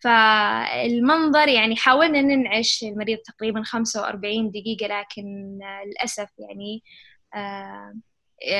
[0.00, 6.82] فالمنظر يعني حاولنا ننعش المريض تقريبا 45 دقيقة لكن للأسف يعني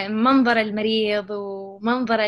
[0.09, 2.21] منظر المريض ومنظر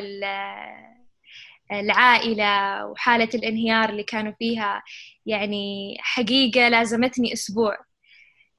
[1.73, 4.83] العائلة وحالة الانهيار اللي كانوا فيها
[5.27, 7.77] يعني حقيقة لازمتني أسبوع.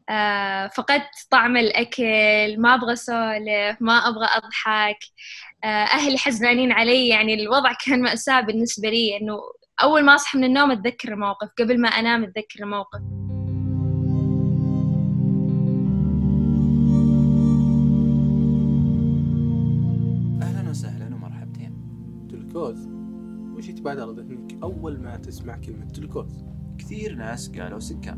[0.09, 4.97] آه، فقدت طعم الأكل ما أبغى أسولف ما أبغى أضحك.
[5.63, 9.39] آه، أهلي حزنانين علي يعني الوضع كان مأساة بالنسبة لي إنه
[9.84, 13.02] أول ما أصحى من النوم أتذكر الموقف قبل ما أنام أتذكر الموقف.
[20.41, 21.73] أهلا وسهلا ومرحبتين.
[22.27, 22.88] جلوكوز
[23.58, 26.44] وش يتبادر ذهنك أول ما تسمع كلمة جلوكوز؟
[26.77, 28.17] كثير ناس قالوا سكر.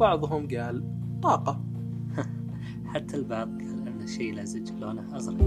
[0.00, 0.84] بعضهم قال
[1.22, 1.64] طاقة.
[2.94, 5.38] حتى البعض قال أن شيء لزج لونه أزرق.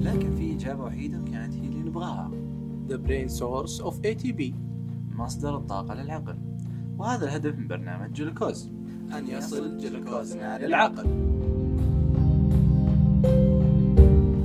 [0.00, 2.41] لكن في إجابة وحيدة كانت هي اللي نبغاها.
[2.92, 4.54] The brain source of ATP
[5.16, 6.36] مصدر الطاقة للعقل.
[6.98, 8.70] وهذا الهدف من برنامج جلوكوز.
[9.18, 11.06] أن يصل جلوكوزنا للعقل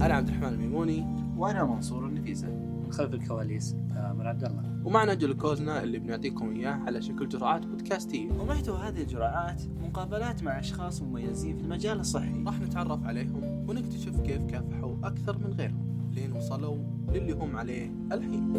[0.01, 1.05] أنا عبد الرحمن الميموني.
[1.37, 2.47] وأنا منصور النفيسة.
[2.47, 4.63] من خلف الكواليس عمر عبد الله.
[4.85, 8.31] ومعنا جلوكوزنا اللي بنعطيكم إياه على شكل جرعات بودكاستية.
[8.31, 12.43] ومحتوى هذه الجرعات مقابلات مع أشخاص مميزين في المجال الصحي.
[12.45, 15.86] راح نتعرف عليهم ونكتشف كيف كافحوا أكثر من غيرهم.
[16.17, 16.77] لين وصلوا
[17.13, 18.53] للي هم عليه الحين.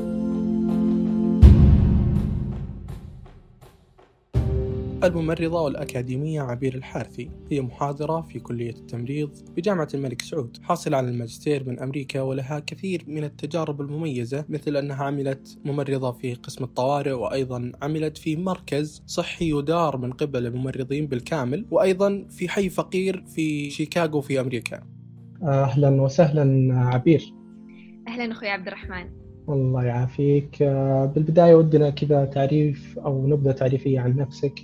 [5.04, 11.68] الممرضة والأكاديمية عبير الحارثي هي محاضرة في كلية التمريض بجامعة الملك سعود حاصلة على الماجستير
[11.68, 17.72] من أمريكا ولها كثير من التجارب المميزة مثل أنها عملت ممرضة في قسم الطوارئ وأيضا
[17.82, 24.20] عملت في مركز صحي يدار من قبل الممرضين بالكامل وأيضا في حي فقير في شيكاغو
[24.20, 24.82] في أمريكا.
[25.42, 27.37] أهلا وسهلا عبير.
[28.08, 29.10] أهلا أخوي عبد الرحمن.
[29.48, 30.62] الله يعافيك.
[30.62, 34.54] آه، بالبداية ودنا كذا تعريف أو نبذة تعريفية عن نفسك.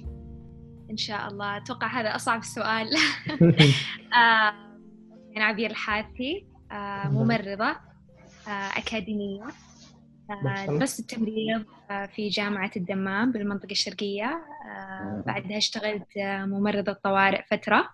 [0.91, 1.57] إن شاء الله.
[1.57, 2.91] أتوقع هذا أصعب سؤال.
[4.17, 4.55] آه،
[5.37, 7.71] أنا عبير الحاثي آه، ممرضة
[8.49, 9.45] آه، أكاديمية.
[10.69, 11.65] درست التمريض
[12.15, 14.45] في جامعة الدمام بالمنطقة الشرقية.
[15.27, 17.89] بعدها اشتغلت ممرضة طوارئ فترة.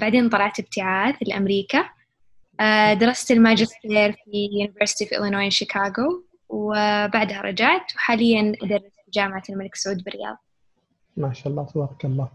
[0.00, 1.84] بعدين طلعت ابتعاث لأمريكا.
[3.00, 10.04] درست الماجستير في University of Illinois شيكاغو وبعدها رجعت وحاليا أدرس في جامعة الملك سعود
[10.04, 10.36] بالرياض
[11.16, 12.28] ما شاء الله تبارك الله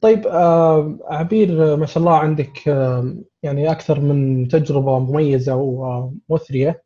[0.00, 6.82] طيب آه عبير ما شاء الله عندك آه يعني أكثر من تجربة مميزة ومثرية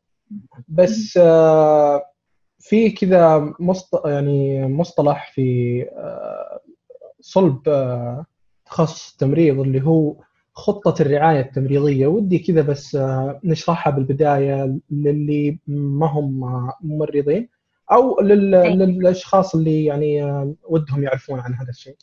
[0.68, 2.02] بس آه
[2.58, 3.54] في كذا.
[4.04, 6.60] يعني مصطلح في آه
[7.20, 8.26] صلب آه
[8.66, 10.14] تخصص التمريض اللي هو
[10.60, 12.06] خطة الرعاية التمريضية.
[12.06, 16.40] ودي كذا بس آه نشرحها بالبداية للي ما هم
[16.80, 17.48] ممرضين
[17.92, 18.50] أو لل...
[18.50, 20.22] للأشخاص اللي يعني
[20.68, 21.96] ودهم يعرفون عن هذا الشيء.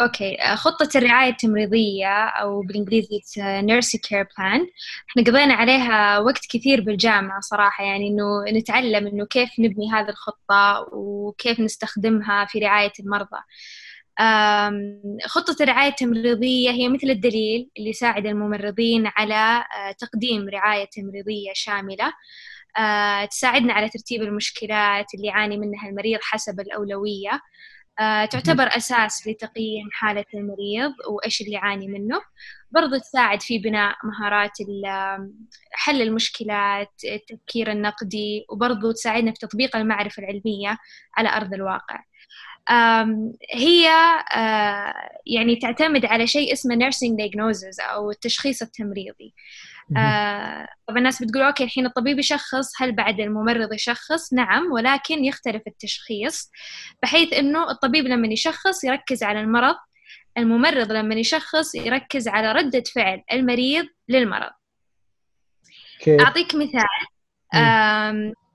[0.00, 0.36] okay.
[0.54, 4.66] خطة الرعاية التمريضية أو بالإنجليزي nursing care plan
[5.10, 10.88] إحنا قضينا عليها وقت كثير بالجامعة صراحة يعني إنه نتعلم إنه كيف نبني هذه الخطة
[10.92, 13.40] وكيف نستخدمها في رعاية المرضى.
[15.26, 19.64] خطة الرعاية التمريضية هي مثل الدليل اللي يساعد الممرضين على
[19.98, 22.12] تقديم رعاية تمريضية شاملة.
[22.78, 27.40] آه، تساعدنا على ترتيب المشكلات اللي يعاني منها المريض حسب الأولوية.
[28.00, 32.20] آه، تعتبر أساس لتقييم حالة المريض وإيش اللي يعاني منه.
[32.70, 34.52] برضو تساعد في بناء مهارات
[35.72, 40.78] حل المشكلات التفكير النقدي وبرضو تساعدنا في تطبيق المعرفة العلمية
[41.16, 42.02] على أرض الواقع.
[43.54, 43.88] هي
[44.36, 44.94] آه،
[45.26, 49.34] يعني تعتمد على شيء اسمه nursing diagnosis أو التشخيص التمريضي.
[49.96, 55.62] آه طب الناس بتقول أوكي الحين الطبيب يشخص هل بعد الممرض يشخص؟ نعم ولكن يختلف
[55.66, 56.50] التشخيص
[57.02, 59.76] بحيث إنه الطبيب لما يشخص يركز على المرض
[60.38, 64.50] الممرض لما يشخص يركز على ردة فعل المريض للمرض.
[66.00, 66.20] كيف.
[66.20, 67.08] أعطيك مثال.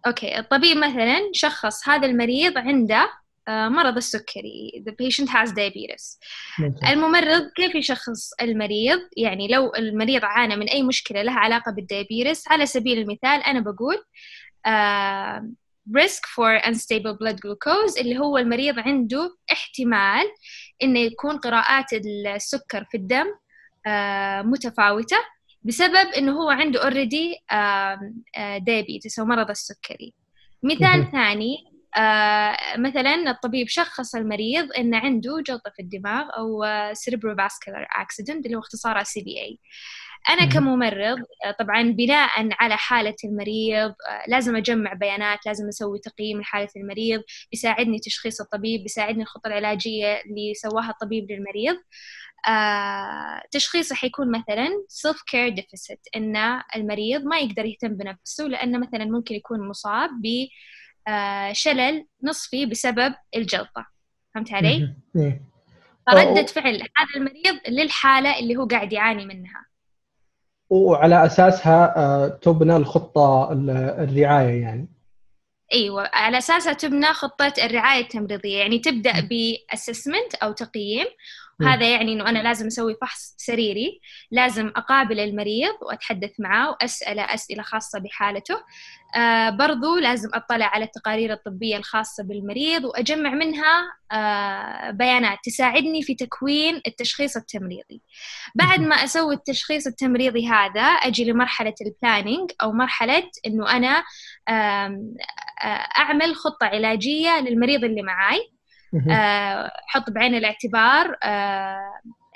[0.07, 3.09] okay الطبيب مثلا شخص هذا المريض عنده
[3.49, 4.83] مرض السكري.
[4.87, 6.19] The patient has diabetes.
[6.89, 12.47] الممرض كيف يشخص المريض؟ يعني لو المريض عانى من أي مشكلة لها علاقة بال diabetes
[12.47, 13.95] على سبيل المثال أنا بقول
[14.67, 15.41] uh,
[15.99, 20.25] risk for unstable blood glucose اللي هو المريض عنده احتمال
[20.83, 25.17] إنه يكون قراءات السكر في الدم uh, متفاوتة
[25.65, 27.37] بسبب إنه هو عنده already
[28.59, 30.13] diabetes أو مرض السكري.
[30.63, 31.72] مثال ثاني آه
[32.77, 39.03] مثلا الطبيب شخص المريض انه عنده جلطة في الدماغ أو cerebrovascular accident اللي هو اختصارها
[39.03, 39.59] CVA
[40.29, 40.49] أنا مم.
[40.49, 46.69] كممرض آه، طبعا بناء على حالة المريض آه، لازم أجمع بيانات لازم أسوي تقييم لحالة
[46.75, 51.75] المريض بيساعدني تشخيص الطبيب بيساعدني الخطة العلاجية اللي سواها الطبيب للمريض
[52.47, 59.05] آه، تشخيصه حيكون مثلا self care deficit إن المريض ما يقدر يهتم بنفسه لأنه مثلا
[59.05, 60.09] ممكن يكون مصاب
[61.07, 63.85] بشلل نصفي بسبب الجلطة
[64.35, 65.41] فهمت علي؟ إيه.
[66.11, 69.65] فردة فعل هذا المريض للحالة اللي هو قاعد يعاني منها
[70.69, 73.69] وعلى أساسها آه، تبنى الخطة ال-
[74.09, 74.87] الرعاية يعني
[75.73, 81.05] إيوه على أساسها تبنى خطة الرعاية التمريضية يعني تبدأ باسسمنت أو تقييم.
[81.61, 83.99] وهذا يعني إنه أنا لازم أسوي فحص سريري
[84.31, 88.55] لازم أقابل المريض وأتحدث معاه وأسأله أسئلة خاصة بحالته.
[89.15, 96.15] آه برضو لازم أطلع على التقارير الطبية الخاصة بالمريض وأجمع منها آه بيانات تساعدني في
[96.15, 98.01] تكوين التشخيص التمريضي.
[98.55, 104.03] بعد ما أسوي التشخيص التمريضي هذا أجي لمرحلة البلاننج أو مرحلة إنه أنا
[104.49, 104.97] آه،
[105.97, 108.53] أعمل خطة علاجية للمريض اللي معاي.
[109.87, 111.77] حط بعين الاعتبار آه،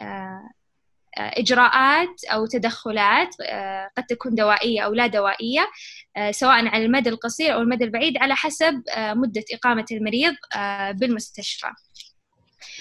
[0.01, 0.49] آه،
[1.17, 5.67] آه، إجراءات أو تدخلات آه، قد تكون دوائية أو لا دوائية
[6.17, 10.91] آه، سواء على المدى القصير أو المدى البعيد على حسب آه، مدة إقامة المريض آه،
[10.91, 11.67] بالمستشفى.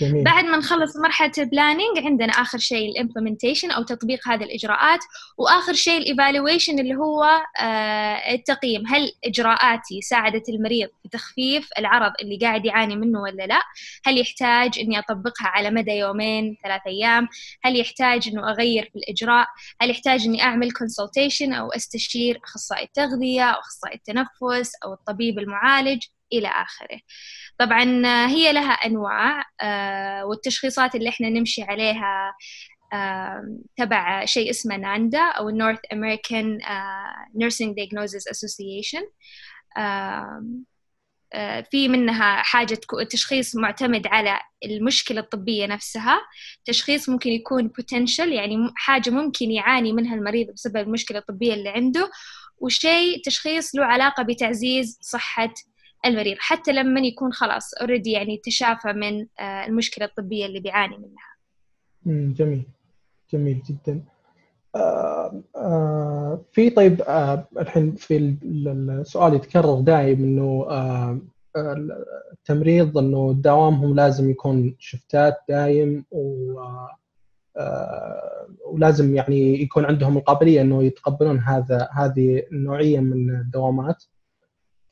[0.01, 0.25] جميل.
[0.25, 5.01] بعد ما نخلص مرحلة ال planning عندنا آخر شيء ال implementation أو تطبيق هذه الإجراءات
[5.39, 7.25] وآخر شيء ال evaluation اللي هو
[7.61, 8.87] آه، التقييم.
[8.87, 13.63] هل إجراءاتي ساعدت المريض في تخفيف العرض اللي قاعد يعاني منه ولا لا؟
[14.05, 17.29] هل يحتاج إني أطبقها على مدى يومين ثلاث أيام؟
[17.65, 19.47] هل يحتاج إنه أغير في الإجراء؟
[19.81, 26.03] هل يحتاج إني أعمل كونسلتيشن أو أستشير أخصائي التغذية أو أخصائي التنفس أو الطبيب المعالج؟
[26.33, 27.01] إلى آخره.
[27.59, 32.35] طبعا هي لها أنواع آه، والتشخيصات اللي إحنا نمشي عليها
[33.77, 39.05] تبع شيء اسمه ناندا أو North American آه، Nursing Diagnosis Association.
[41.33, 42.79] آه، في منها حاجة
[43.11, 46.21] تشخيص معتمد على المشكلة الطبية نفسها.
[46.65, 52.11] تشخيص ممكن يكون potential يعني حاجة ممكن يعاني منها المريض بسبب المشكلة الطبية اللي عنده.
[52.59, 55.55] وشيء تشخيص له علاقة بتعزيز صحة
[56.07, 61.37] المريض حتى لما يكون خلاص اوريدي يعني تشافى من آه، المشكلة الطبية اللي بيعاني منها.
[62.35, 62.63] جميل.
[63.33, 64.03] جميل جدا.
[64.75, 67.03] آه، آه، في طيب
[67.59, 68.39] الحين في ال-
[68.69, 70.67] ال- السؤال يتكرر دائم إنه
[72.33, 76.61] التمريض إنه دوامهم لازم يكون شفتات دايم و
[78.67, 84.05] ولازم يعني يكون عندهم القابلية إنه يتقبلون هذا هذه النوعية من الدوامات.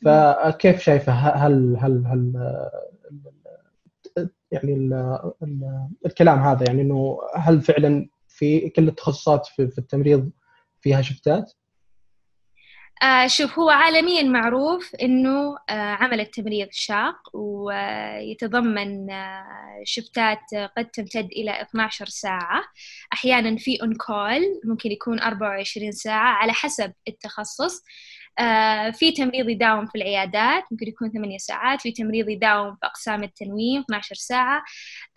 [0.05, 2.33] فكيف شايفه؟ هل هل هل
[4.53, 4.93] يعني ال
[5.43, 10.31] ال الكلام هذا يعني إنه هل فعلا في كل التخصصات في, في التمريض
[10.81, 11.53] فيها shift ات؟
[13.03, 20.39] آه شوف هو عالميا معروف إنه آه عمل التمريض شاق ويتضمن آه shift ات
[20.77, 22.63] قد تمتد إلى 12 ساعة.
[23.13, 27.77] أحيانا في on call ممكن يكون 24 ساعة على حسب التخصص.
[27.79, 27.83] آه
[28.93, 31.81] في تمريض يداوم في العيادات ممكن يكون 8 ساعات.
[31.81, 34.65] في تمريض يداوم في أقسام التنويم 12 ساعة.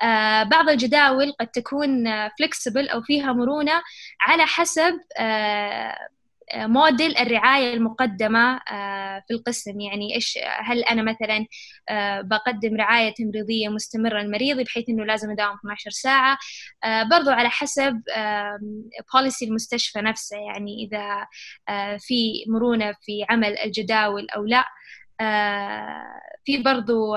[0.01, 3.81] آه بعض الجداول قد تكون flexible أو فيها مرونة
[4.21, 5.97] على حسب آه
[6.55, 8.59] موديل الرعاية المقدمة
[9.27, 9.79] في القسم.
[9.79, 11.45] يعني إيش هل أنا مثلا
[12.22, 16.38] بقدم رعاية تمريضية مستمرة للمريض بحيث إنه لازم أداوم 12 ساعة؟
[17.12, 18.01] برضو على حسب
[19.13, 20.38] بوليسي المستشفى نفسه.
[20.38, 21.27] يعني إذا
[22.00, 24.65] في مرونة في عمل الجداول أو لا.
[26.45, 27.15] في برضو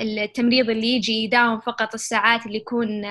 [0.00, 3.04] التمريض اللي يجي يداوم فقط الساعات اللي يكون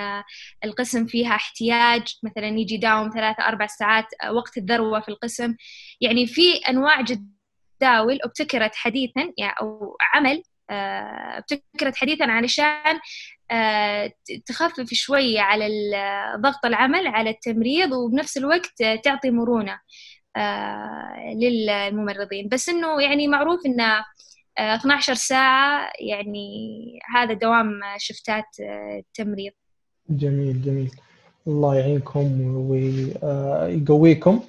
[0.64, 5.56] القسم فيها احتياج مثلا يجي يداوم ثلاثة أربع ساعات وقت الذروة في القسم.
[6.02, 13.00] يعني في أنواع جداول ابتكرت حديثا يعني أو عمل ابتكرت حديثا علشان
[14.46, 15.68] تخفف شوية على
[16.38, 19.80] ضغط العمل على التمريض وبنفس الوقت تعطي مرونة
[21.36, 22.50] للممرضين.
[22.50, 24.06] بس إنه يعني معروف إنه
[24.60, 28.46] 12 ساعة يعني هذا دوام شفتات
[29.00, 29.52] التمريض
[30.10, 30.92] جميل جميل.
[31.48, 32.42] الله يعينكم
[33.22, 34.42] ويقويكم.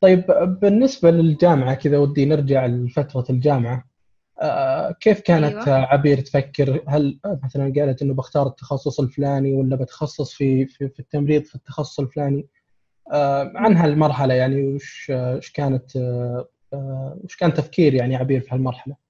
[0.00, 0.24] طيب
[0.60, 3.90] بالنسبة للجامعة كذا ودي نرجع لفترة الجامعة.
[5.00, 5.86] كيف كانت أيوة.
[5.86, 11.42] عبير تفكر؟ هل مثلا قالت إنه بختار التخصص الفلاني ولا بتخصص في في, في التمريض
[11.44, 12.46] في التخصص الفلاني؟
[13.54, 15.96] عن هالمرحلة يعني وش وش كانت
[17.24, 19.09] وش كان تفكير يعني عبير في هالمرحلة؟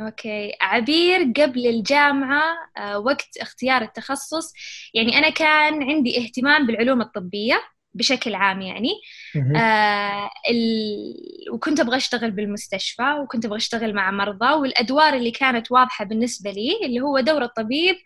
[0.00, 0.52] أوكي.
[0.60, 2.42] عبير قبل الجامعة
[2.76, 4.52] آه، وقت اختيار التخصص.
[4.94, 7.60] يعني أنا كان عندي اهتمام بالعلوم الطبية
[7.94, 8.90] بشكل عام يعني.
[9.56, 11.14] آه ال...
[11.52, 16.70] وكنت أبغى أشتغل بالمستشفى وكنت أبغى أشتغل مع مرضى والأدوار اللي كانت واضحة بالنسبة لي
[16.86, 17.96] اللي هو دور الطبيب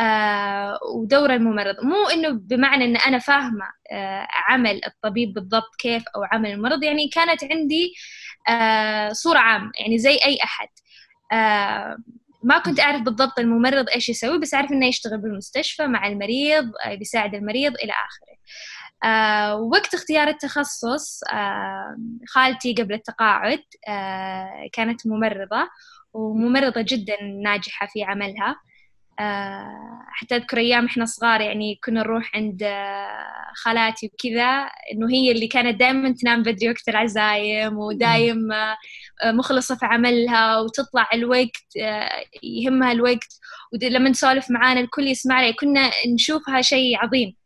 [0.00, 1.76] آه ودور الممرض.
[1.84, 7.08] مو إنه بمعنى إن أنا فاهمة آه عمل الطبيب بالضبط كيف أو عمل الممرض يعني
[7.08, 7.94] كانت عندي
[8.48, 10.68] آه صورة عامة يعني زي أي أحد.
[10.68, 10.87] آه
[12.42, 16.94] ما كنت أعرف بالضبط الممرض إيش يسوي بس أعرف إنه يشتغل بالمستشفى مع المريض آه،
[16.94, 18.38] بيساعد المريض إلى آخره.
[19.10, 21.96] آه وقت اختيار التخصص آه
[22.28, 25.68] خالتي قبل التقاعد آه كانت ممرضة
[26.12, 28.50] وممرضة جدا ناجحة في عملها.
[28.50, 28.56] آه
[30.10, 35.46] حتى أذكر أيام إحنا صغار يعني كنا نروح عند آه خالاتي وكذا إنه هي اللي
[35.46, 38.76] كانت دائما تنام بدري وقت العزايم ودايم آه
[39.24, 42.10] مخلصة في عملها وتطلع الوقت آه
[42.42, 43.40] يهمها الوقت.
[43.72, 47.36] ولما نسولف معانا الكل يسمع لي كنا نشوفها شيء عظيم.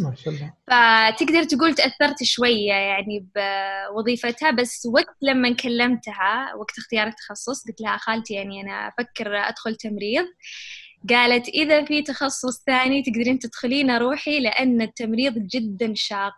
[0.00, 0.52] ما شاء الله.
[0.66, 7.96] فتقدر تقول تأثرت شوية يعني بوظيفتها بس وقت لما كلمتها وقت اختيار التخصص قلت لها
[7.96, 10.24] خالتي يعني أنا أفكر أدخل تمريض.
[11.10, 16.34] قالت إذا في تخصص ثاني تقدرين تدخلين روحي لأن التمريض جدا شاق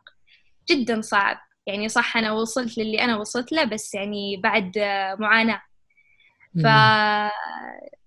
[0.70, 1.36] جدا صعب.
[1.66, 4.78] يعني صح أنا وصلت للي أنا وصلت له بس يعني بعد
[5.18, 5.62] معاناة.
[6.62, 6.66] ف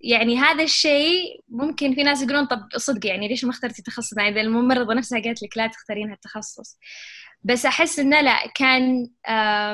[0.02, 4.30] يعني هذا الشيء ممكن في ناس يقولون طب صدق يعني ليش ما اخترتي تخصص؟ يعني
[4.30, 6.78] إذا الممرضة نفسها قالت لك لا تختارين هالتخصص.
[7.44, 9.10] بس أحس إنه لا كان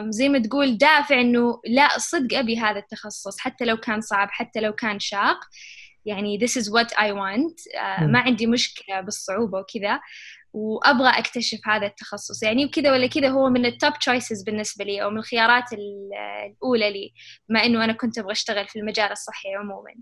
[0.10, 4.60] زي ما تقول دافع إنه لا صدق أبي هذا التخصص حتى لو كان صعب حتى
[4.60, 5.40] لو كان شاق.
[6.06, 7.78] يعني this is what I want.
[8.02, 10.00] ما عندي مشكلة بالصعوبة وكذا
[10.54, 12.44] وأبغى أكتشف هذا التخصص.
[12.44, 16.92] يعني وكذا ولا كذا هو من ال top choices بالنسبة لي أو من الخيارات الأولى
[16.92, 17.14] لي
[17.50, 19.94] بما إنه أنا كنت أبغى أشتغل في المجال الصحي عموما.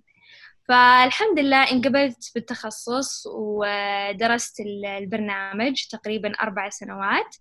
[0.67, 7.35] فالحمد لله انقبلت بالتخصص ودرست البرنامج تقريبا أربع سنوات.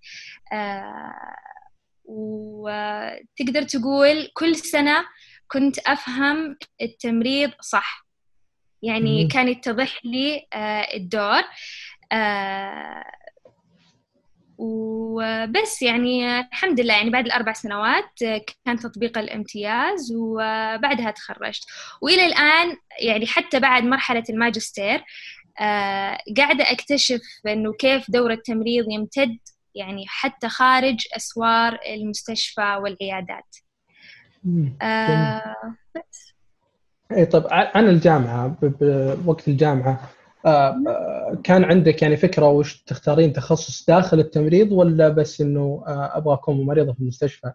[2.05, 5.05] وتقدر تقول كل سنة
[5.49, 8.10] كنت أفهم التمريض صح.
[8.83, 10.47] يعني كان يتضح لي
[10.95, 11.43] الدور.
[12.13, 13.05] آه
[14.59, 18.19] وبس يعني الحمد لله يعني بعد الأربع سنوات
[18.65, 21.65] كان تطبيق الامتياز وبعدها تخرجت.
[22.01, 25.05] وإلى الآن يعني حتى بعد مرحلة الماجستير
[25.61, 29.39] آه قاعدة أكتشف أنه كيف دور التمريض يمتد
[29.75, 33.57] يعني حتى خارج أسوار المستشفى والعيادات.
[34.83, 35.57] آه
[35.97, 36.35] بس.
[37.13, 40.01] اي طب عن الجامعة بوقت الجامعة
[40.47, 40.75] آه
[41.45, 46.57] كان عندك يعني فكرة وش تختارين تخصص داخل التمريض ولا بس إنه آه أبغى اكون
[46.57, 47.53] ممرضه في المستشفى؟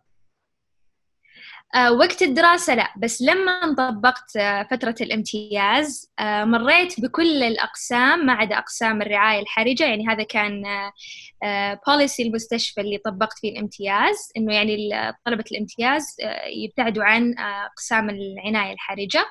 [1.76, 8.34] آه وقت الدراسة لا بس لما طبقت آه فترة الامتياز آه مريت بكل الأقسام ما
[8.34, 10.64] عدا أقسام الرعاية الحرجة يعني هذا كان
[11.88, 14.90] بوليسي المستشفى اللي طبقت فيه الامتياز إنه يعني
[15.26, 16.16] طلبة الامتياز
[16.64, 19.26] يبتعدوا عن أقسام العناية الحرجة.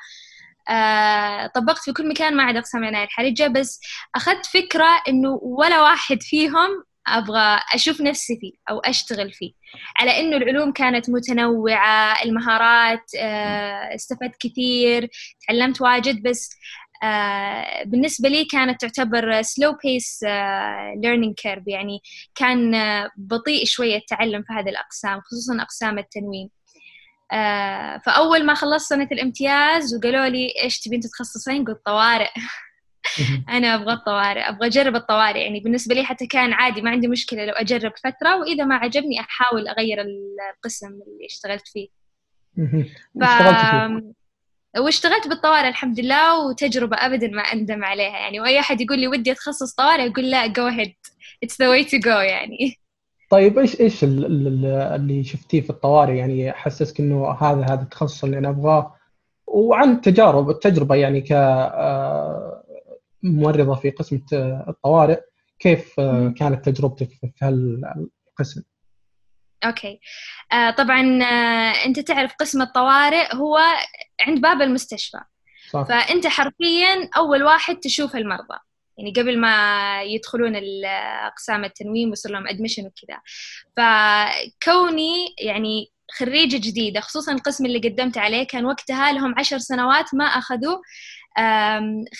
[1.55, 3.81] طبقت في كل مكان ما عدا أقسام العناية الحرجة بس
[4.15, 9.53] أخذت فكرة إنه ولا واحد فيهم أبغى أشوف نفسي فيه أو أشتغل فيه.
[10.01, 15.09] على إنه العلوم كانت متنوعة المهارات آه، استفدت كثير
[15.49, 16.51] تعلمت واجد بس
[17.03, 20.29] آه، بالنسبة لي كانت تعتبر slow pace
[21.05, 22.01] learning curve يعني
[22.35, 22.73] كان
[23.17, 26.49] بطيء شوية التعلم في هذه الأقسام خصوصا أقسام التنويم
[27.33, 32.31] آه فأول ما خلصت سنة الامتياز وقالوا لي إيش تبين تتخصصين؟ قلت طوارئ.
[33.49, 35.41] أنا أبغى الطوارئ أبغى أجرب الطوارئ.
[35.41, 39.21] يعني بالنسبة لي حتى كان عادي ما عندي مشكلة لو أجرب فترة وإذا ما عجبني
[39.21, 41.89] أحاول أغير القسم اللي اشتغلت فيه.
[43.21, 43.25] ف...
[44.79, 48.19] واشتغلت بالطوارئ الحمد لله وتجربة أبدا ما أندم عليها.
[48.19, 50.93] يعني وأي أحد يقول لي ودي أتخصص طوارئ أقول لا go ahead.
[51.47, 52.79] It's the way to go يعني.
[53.31, 58.49] طيب إيش إيش اللي شفتيه في الطوارئ؟ يعني حسسك إنه هذا هذا التخصص اللي أنا
[58.49, 58.95] أبغاه.
[59.47, 61.33] وعن تجارب التجربة يعني ك
[63.25, 64.21] ممرضه في قسم
[64.69, 65.21] الطوارئ.
[65.59, 66.01] كيف
[66.37, 68.63] كانت تجربتك في هالقسم؟
[69.65, 70.01] أوكي.
[70.53, 73.59] آه طبعا آه أنت تعرف قسم الطوارئ هو
[74.21, 75.19] عند باب المستشفى.
[75.71, 75.83] صح.
[75.83, 78.59] فأنت حرفيا أول واحد تشوف المرضى.
[78.99, 80.57] يعني قبل ما يدخلون
[81.27, 83.21] أقسام التنويم ويصير لهم admission وكذا.
[83.77, 90.25] فكوني يعني خريجة جديدة خصوصا القسم اللي قدمت عليه كان وقتها لهم عشر سنوات ما
[90.25, 90.79] أخذوا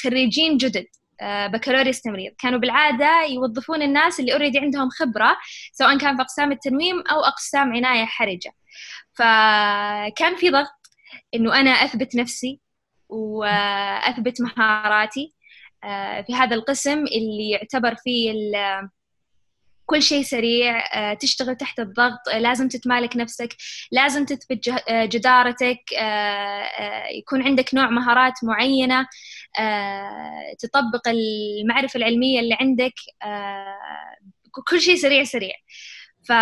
[0.03, 0.87] خريجين جدد
[1.23, 2.33] بكالوريوس تمريض.
[2.39, 5.37] كانوا بالعادة يوظفون الناس اللي already عندهم خبرة
[5.73, 8.53] سواء كان في أقسام التنويم أو أقسام عناية حرجة.
[9.15, 10.81] فكان في ضغط
[11.35, 12.61] إنه أنا أثبت نفسي
[13.09, 15.35] وأثبت مهاراتي
[15.85, 18.33] آه، في هذا القسم اللي يعتبر فيه
[19.87, 23.57] كل شيء سريع آه، تشتغل تحت الضغط آه، لازم تتمالك نفسك
[23.93, 25.93] لازم تثبت جدارتك
[27.11, 29.07] يكون عندك نوع مهارات معينة
[30.59, 32.93] تطبق المعرفة العلمية اللي عندك
[34.69, 35.55] كل شيء سريع سريع.
[36.29, 36.33] ف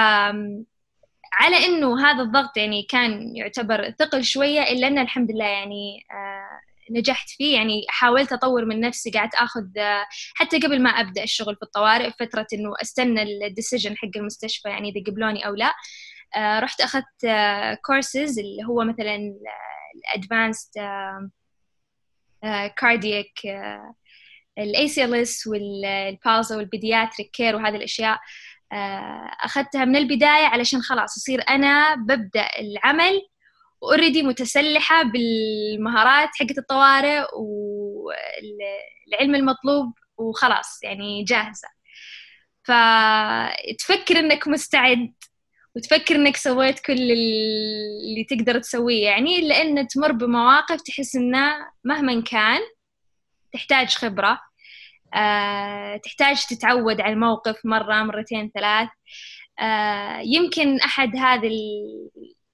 [1.33, 6.07] على إنه هذا الضغط يعني كان يعتبر ثقل شوية إلا إن الحمد لله يعني
[6.93, 9.67] نجحت فيه يعني حاولت أطور من نفسي قعدت أخذ
[10.35, 14.89] حتى قبل ما أبدأ الشغل في الطوارئ فترة إنه أستنى ال decision حق المستشفى يعني
[14.91, 15.73] إذا قبلوني أو لا.
[16.37, 17.27] آه، رحت أخذت
[17.83, 19.35] كورسز اللي هو مثلا
[19.95, 20.71] ال advanced
[22.77, 23.33] cardiac
[24.59, 28.21] ال ACLS وال PALS وال pediatric care وهذه الأشياء.
[28.73, 33.23] آه، أخذتها من البداية علشان خلاص اصير أنا ببدأ العمل
[33.83, 41.69] already متسلحة بالمهارات حقت الطوارئ والعلم المطلوب وخلاص يعني جاهزة.
[42.65, 45.13] فتفكر إنك مستعد
[45.77, 49.05] وتفكر إنك سويت كل اللي تقدر تسويه.
[49.05, 52.61] يعني لأن تمر بمواقف تحس إنه مهما كان
[53.53, 54.41] تحتاج خبرة
[55.15, 58.89] أه تحتاج تتعود على الموقف مرة مرتين ثلاث.
[59.61, 61.51] أه يمكن أحد هذه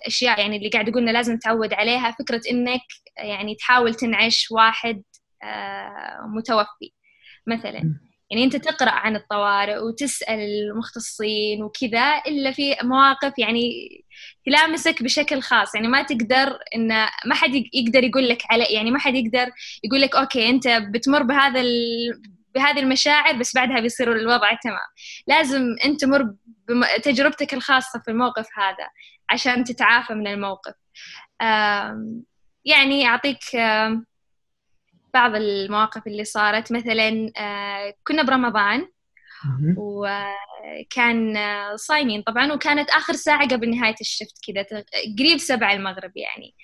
[0.07, 2.81] أشياء يعني اللي قاعد يقولنا لازم نتعود عليها فكرة إنك
[3.17, 5.03] يعني تحاول تنعش واحد
[5.43, 6.93] آه، متوفي.
[7.47, 8.01] مثلا
[8.31, 13.71] يعني أنت تقرأ عن الطوارئ وتسأل المختصين وكذا إلا في مواقف يعني
[14.47, 15.75] تلامسك بشكل خاص.
[15.75, 16.89] يعني ما تقدر إن
[17.25, 19.51] ما حد يقدر يقول لك على يعني ما حد يقدر
[19.85, 21.69] يقول لك أوكي أنت بتمر بهذا ال...
[22.55, 24.79] بهذه المشاعر بس بعدها بيصير الوضع تمام.
[25.27, 26.35] لازم أنت تمر
[26.99, 28.89] بتجربتك الخاصة في الموقف هذا.
[29.31, 30.75] عشان تتعافى من الموقف.
[32.65, 33.39] يعني أعطيك
[35.15, 36.73] بعض المواقف اللي صارت.
[36.73, 38.89] مثلا آه، كنا برمضان
[39.77, 41.37] وكان
[41.77, 44.85] صايمين طبعا وكانت آخر ساعة قبل نهاية الشفت كذا
[45.19, 46.55] قريب سبع المغرب يعني.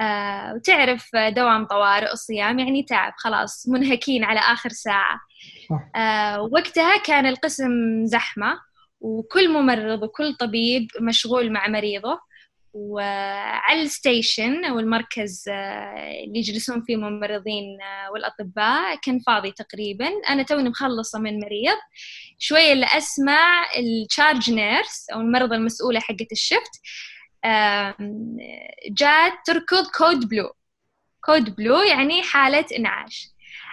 [0.00, 5.20] آه وتعرف دوام طوارئ الصيام يعني تعب خلاص منهكين على آخر ساعة.
[5.96, 8.60] آه وقتها كان القسم زحمة.
[9.00, 12.20] وكل ممرض وكل طبيب مشغول مع مريضه.
[12.78, 20.08] وعلى ال station أو المركز آه، اللي يجلسون فيه الممرضين آه، والأطباء كان فاضي تقريبا.
[20.28, 21.76] أنا توني مخلصة من مريض.
[22.38, 26.80] شوية اللي أسمع ال charge nurse أو الممرضة المسؤولة حقة ال shift.
[28.90, 30.52] جات تركض code blue
[31.24, 33.28] code blue يعني حالة إنعاش.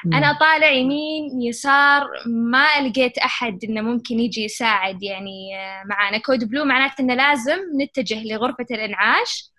[0.06, 6.18] أنا طالع يمين يسار ما لقيت أحد إنه ممكن يجي يساعد يعني آه، معانا.
[6.18, 9.54] code blue معناته إنه لازم نتجه لغرفة الإنعاش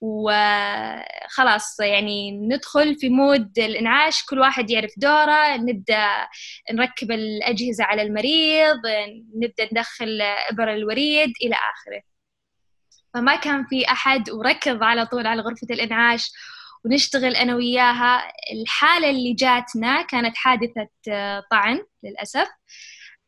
[0.00, 6.28] وخلاص يعني ندخل في mode الإنعاش كل واحد يعرف دوره نبدأ
[6.72, 8.78] نركب الأجهزة على المريض
[9.36, 12.02] نبدأ ندخل إبر الوريد إلى آخره.
[13.14, 16.32] فما كان في أحد وركض على طول على غرفة الإنعاش
[16.84, 18.32] ونشتغل أنا وياها.
[18.52, 22.48] الحالة اللي جاتنا كانت حادثة آه، طعن للأسف.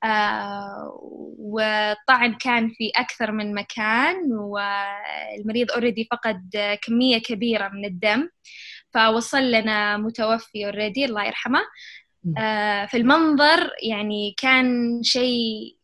[0.05, 0.99] آه
[1.38, 6.51] والطعن كان في أكثر من مكان والمريض already فقد
[6.83, 8.29] كمية كبيرة من الدم
[8.95, 11.61] فوصل لنا متوفي already الله يرحمه.
[12.38, 15.77] آه في المنظر يعني كان شيء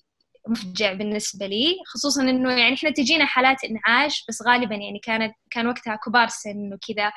[0.48, 5.66] مفجع بالنسبة لي خصوصا إنه يعني إحنا تجينا حالات إنعاش بس غالبا يعني كانت كان
[5.66, 7.12] وقتها كبار سن وكذا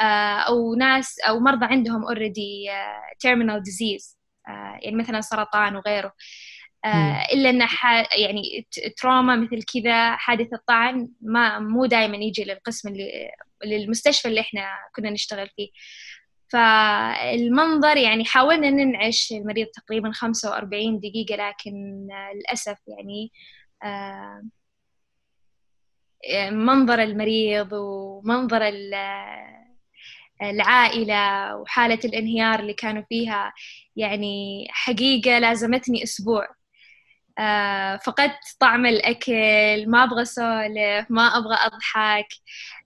[0.00, 2.68] آه، أو ناس أو مرضى عندهم already
[3.20, 4.18] terminal disease
[4.82, 6.12] يعني مثلا سرطان وغيره.
[6.84, 7.68] آه، إلا انه
[8.18, 13.30] يعني trauma مثل كذا حادث الطعن ما مو دائما يجي للقسم اللي
[13.64, 15.68] للمستشفى اللي إحنا كنا نشتغل فيه.
[16.52, 23.32] فالمنظر يعني حاولنا ننعش المريض تقريبا 45 دقيقة لكن للأسف يعني
[23.84, 24.42] آه،
[26.50, 28.62] منظر المريض ومنظر
[30.42, 33.52] العائلة وحالة الانهيار اللي كانوا فيها
[33.96, 36.48] يعني حقيقة لازمتني أسبوع.
[37.38, 42.28] آه، فقدت طعم الأكل ما أبغى أسولف ما أبغى أضحك.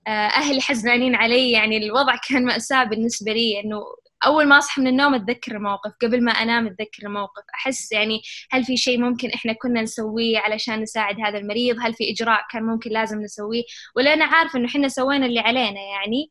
[0.06, 3.80] آه، أهلي حزنانين علي يعني الوضع كان مأساة بالنسبة لي إنه
[4.26, 7.42] أول ما أصحى من النوم أتذكر الموقف قبل ما أنام أتذكر الموقف.
[7.54, 12.10] أحس يعني هل في شيء ممكن إحنا كنا نسويه علشان نساعد هذا المريض؟ هل في
[12.10, 13.62] إجراء كان ممكن لازم نسويه؟
[13.96, 16.30] ولا أنا عارفة إنه إحنا سوينا اللي علينا يعني.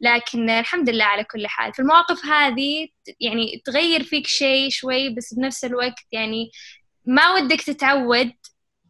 [0.00, 1.72] لكن الحمد لله على كل حال.
[1.74, 2.88] في المواقف هذه
[3.20, 6.50] يعني تغير فيك شيء شوي بس بنفس الوقت يعني
[7.06, 8.32] ما ودك تتعود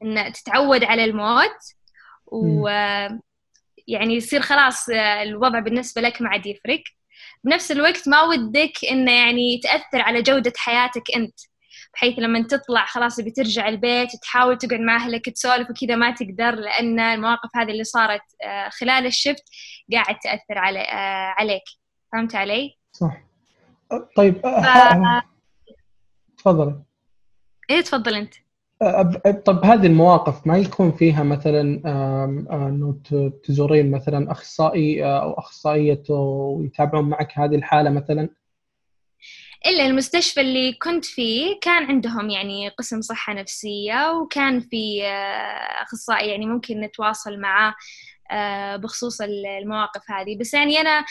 [0.03, 1.57] إن تتعود على الموت.
[2.33, 2.69] و
[3.89, 6.83] يعني يصير خلاص آه، الوضع بالنسبة لك ما عاد يفرق.
[7.45, 11.41] بنفس الوقت ما ودك إنه يعني تأثر على جودة حياتك أنت
[11.95, 17.01] بحيث لما تطلع خلاص بترجع البيت تحاول تقعد مع أهلك تسولف وكذا ما تقدر لأن
[17.01, 19.45] المواقف هذه اللي صارت آه، خلال الشفت
[19.93, 21.63] قاعد تأثر علي آه، عليك.
[22.13, 23.17] فهمت علي؟ صح.
[24.17, 24.47] طيب ف...
[26.39, 26.83] تفضل.
[27.71, 28.35] إيه تفضل أنت.
[29.45, 31.61] طب هذه المواقف ما يكون فيها مثلا
[32.53, 33.01] إنه
[33.45, 38.29] تزورين مثلا أخصائي أو أخصائية ويتابعون معك هذه الحالة مثلا؟
[39.67, 45.03] إلا المستشفى اللي كنت فيه كان عندهم يعني قسم صحة نفسية وكان في
[45.83, 47.75] أخصائي يعني ممكن نتواصل معاه
[48.77, 50.39] بخصوص المواقف هذه.
[50.39, 51.05] بس يعني أنا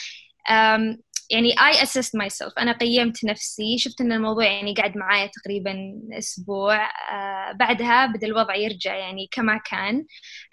[1.30, 2.54] يعني I assessed myself.
[2.60, 3.78] أنا قيمت نفسي.
[3.78, 5.76] شفت أن الموضوع يعني قاعد معايا تقريبا
[6.18, 6.86] أسبوع.
[7.12, 10.06] آه بعدها بدأ الوضع يرجع يعني كما كان.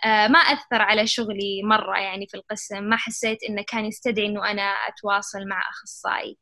[0.05, 2.85] آه ما أثر على شغلي مرة يعني في القسم.
[2.85, 6.39] ما حسيت أنه كان يستدعي أنه أنا أتواصل مع أخصائي.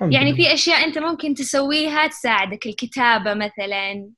[0.00, 2.66] يعني في أشياء أنت ممكن تسويها تساعدك.
[2.66, 4.10] الكتابة مثلا.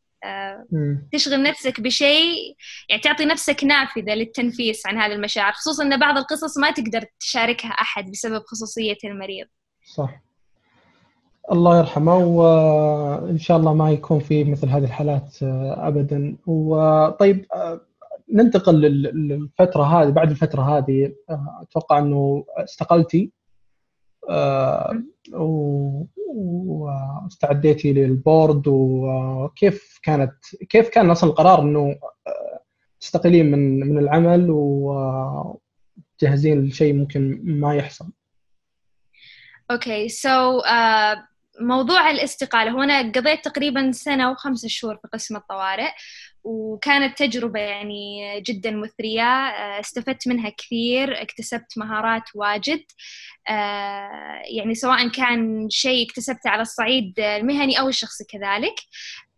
[1.12, 2.56] تشغل نفسك بشيء
[2.88, 7.70] يعني تعطي نفسك نافذة للتنفيس عن هذه المشاعر خصوصا أن بعض القصص ما تقدر تشاركها
[7.70, 9.46] أحد بسبب خصوصية المريض.
[9.94, 10.22] صح.
[11.52, 16.36] الله يرحمه وإن شاء الله ما يكون في مثل هذه الحالات آه، أبدا.
[16.46, 17.80] وطيب آه،
[18.32, 23.32] ننتقل للفترة هذه بعد الفترة هذه آه، أتوقع أنه استقلتي
[26.26, 30.34] واستعديتي لل board وكيف كانت
[30.68, 31.96] كيف كان أصلا القرار إنه
[33.00, 38.12] تستقيلين من من العمل وتجهزين لشيء ممكن ما يحصل؟
[39.70, 40.60] okay so
[41.60, 45.90] موضوع الاستقالة هو أنا قضيت تقريبا سنة وخمسة شهور في قسم الطوارئ.
[46.46, 52.84] وكانت تجربة يعني جدا مثرية آه، استفدت منها كثير اكتسبت مهارات واجد
[53.48, 58.74] آه، يعني سواء كان شيء اكتسبته على الصعيد المهني أو الشخصي كذلك.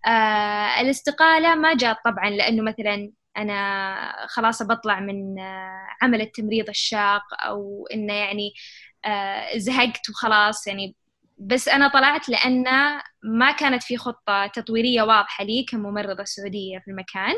[0.06, 5.40] آه، الاستقالة ما جاءت طبعا لأنه مثلا أنا خلاص بطلع من
[6.02, 8.52] عمل التمريض الشاق أو إنه يعني
[9.56, 10.96] زهقت وخلاص يعني
[11.38, 12.64] بس أنا طلعت لأن
[13.22, 17.34] ما كانت في خطة تطويرية واضحة لي كممرضة سعودية في المكان.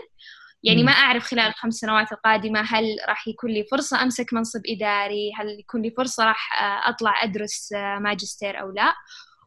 [0.64, 5.32] يعني ما أعرف خلال الخمس سنوات القادمة هل راح يكون لي فرصة أمسك منصب إداري
[5.38, 8.94] هل يكون لي فرصة راح آه، أطلع أدرس آه، ماجستير أو لا.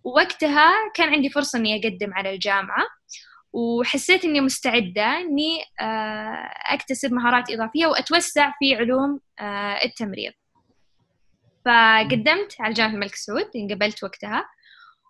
[0.03, 2.85] ووقتها كان عندي فرصة إني أقدم على الجامعة
[3.53, 9.19] وحسيت إني مستعدة إني آه، أكتسب مهارات إضافية وأتوسع في علوم
[9.85, 10.33] التمريض.
[11.65, 14.45] فقدمت على جامعة الملك سعود انقبلت وقتها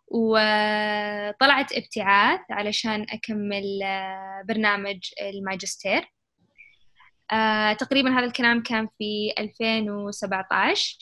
[0.07, 6.13] وطلعت ابتعاث علشان أكمل آه، برنامج الماجستير.
[7.31, 10.97] آه، تقريبا هذا الكلام كان في 2017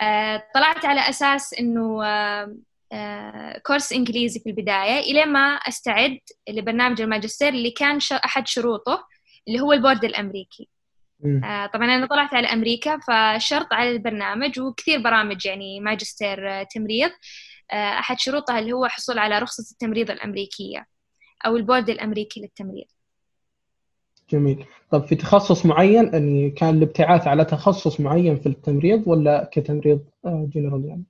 [0.00, 2.02] آه، طلعت على أساس إنه
[3.66, 9.06] كورس إنجليزي في البداية إلى ما أستعد لبرنامج الماجستير اللي كان أحد شروطه
[9.48, 10.68] اللي هو ال board الأمريكي.
[11.24, 17.10] آه طبعا أنا طلعت على أمريكا فشرط على البرنامج وكثير برامج يعني ماجستير آه تمريض.
[17.72, 20.86] آه أحد شروطها اللي هو حصول على رخصة التمريض الأمريكية
[21.46, 22.86] أو ال board الأمريكي للتمريض.
[24.30, 24.64] جميل.
[24.90, 30.84] طب في تخصص معين أني كان الابتعاث على تخصص معين في التمريض ولا كتمريض جنرال
[30.84, 31.04] يعني؟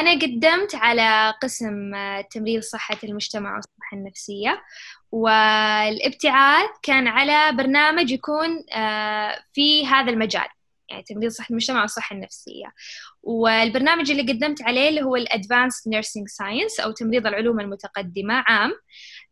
[0.00, 1.92] أنا قدمت على قسم
[2.30, 4.62] تمريض صحة المجتمع والصحة النفسية
[5.12, 10.46] والابتعاث كان على برنامج يكون آه، في هذا المجال
[10.90, 12.66] يعني تمريض صحة المجتمع والصحة النفسية
[13.22, 18.72] والبرنامج اللي قدمت عليه اللي هو ال advanced nursing science أو تمريض العلوم المتقدمة عام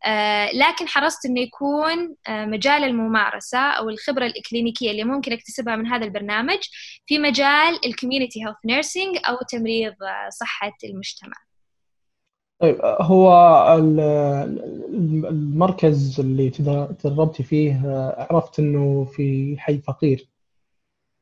[0.05, 5.87] آه، لكن حرصت إنه يكون آه، مجال الممارسة أو الخبرة الإكلينيكية اللي ممكن أكتسبها من
[5.87, 6.59] هذا البرنامج
[7.05, 9.93] في مجال ال community health nursing أو تمريض
[10.39, 11.48] صحة المجتمع.
[12.59, 13.31] طيب هو
[15.29, 16.49] المركز اللي
[16.99, 17.81] تدربتي فيه
[18.17, 20.29] عرفت إنه في حي فقير.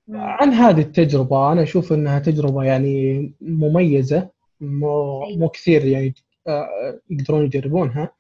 [0.10, 4.30] عن هذه التجربة أنا أشوف أنها تجربة يعني مميزة
[4.62, 5.40] مو, أيوة.
[5.40, 6.14] مو كثير يعني
[6.48, 8.12] آه، يقدرون يجربونها.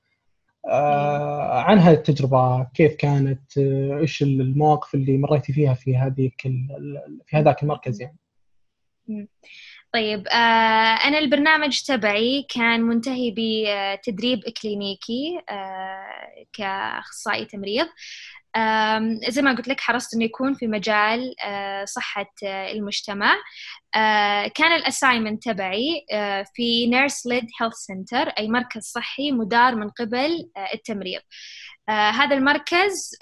[0.69, 3.57] آه، عن هذه التجربة كيف كانت؟
[4.01, 6.31] إيش المواقف اللي مريتي فيها في هذه
[7.25, 8.17] في هذاك المركز يعني؟
[9.93, 10.27] طيب
[11.05, 15.41] أنا البرنامج تبعي كان منتهي بتدريب إكلينيكي
[16.53, 17.87] كأخصائي تمريض.
[19.29, 23.35] زي ما قلت لك حرصت إنه يكون في مجال آه، صحة آه، المجتمع.
[23.95, 26.05] آه، كان ال assignment تبعي
[26.53, 31.21] في nurse-led health center أي مركز صحي مدار من قبل التمريض.
[31.89, 33.17] هذا المركز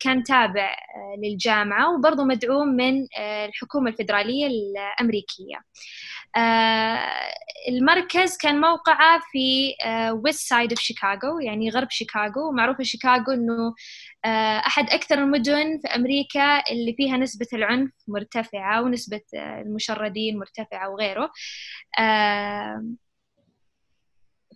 [0.00, 0.76] كان تابع
[1.22, 3.06] للجامعة وبرضه مدعوم من
[3.48, 5.56] الحكومة الفيدرالية الأمريكية.
[5.56, 5.62] آه،
[7.68, 9.74] المركز كان موقعه في
[10.24, 12.48] west side of شيكاغو يعني غرب شيكاغو.
[12.48, 13.74] ومعروفة شيكاغو إنه
[14.24, 20.90] آه، أحد أكثر المدن في أمريكا اللي فيها نسبة العنف مرتفعة ونسبة آه، المشردين مرتفعة
[20.90, 21.30] وغيره.
[21.98, 22.84] آه،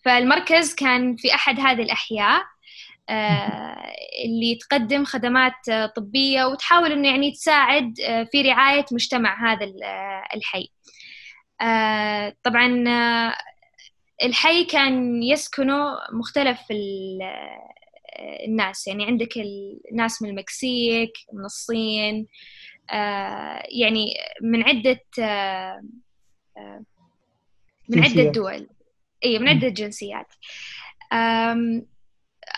[0.05, 2.43] فالمركز كان في أحد هذه الأحياء
[3.09, 3.93] آه،
[4.25, 9.83] اللي تقدم خدمات آه، طبية وتحاول إنه يعني تساعد آه، في رعاية مجتمع هذا ال-
[9.83, 10.61] آه، الحي.
[10.61, 10.84] آه،
[12.43, 13.35] طبعا آه،
[14.23, 19.35] الحي كان يسكنه مختلف آه، الناس يعني عندك
[19.91, 22.27] الناس من المكسيك من الصين
[22.91, 24.07] آه، يعني
[24.43, 25.83] من عدة آه،
[26.57, 26.85] آه،
[27.89, 28.31] من عدة.
[28.31, 28.69] دول
[29.25, 29.49] اي من.
[29.49, 30.27] عدة جنسيات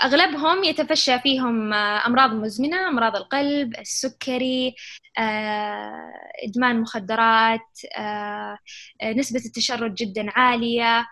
[0.04, 4.74] أغلبهم يتفشى فيهم آه، أمراض مزمنة أمراض القلب السكري
[5.18, 6.12] آه،
[6.48, 8.58] إدمان مخدرات آه،
[9.04, 11.06] نسبة التشرد جدا عالية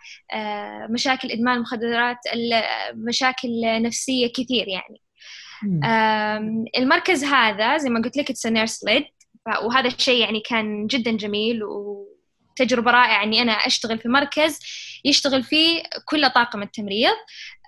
[0.91, 2.65] مشاكل إدمان المخدرات ال-
[3.07, 3.49] مشاكل
[3.83, 5.01] نفسية كثير يعني.
[6.79, 9.05] المركز هذا زي ما قلت لك it's nurse-led
[9.63, 11.61] وهذا الشيء يعني كان جدا جميل
[12.61, 14.59] وتجربة رائعة إني أنا أشتغل في مركز
[15.05, 17.15] يشتغل فيه كل طاقم التمريض.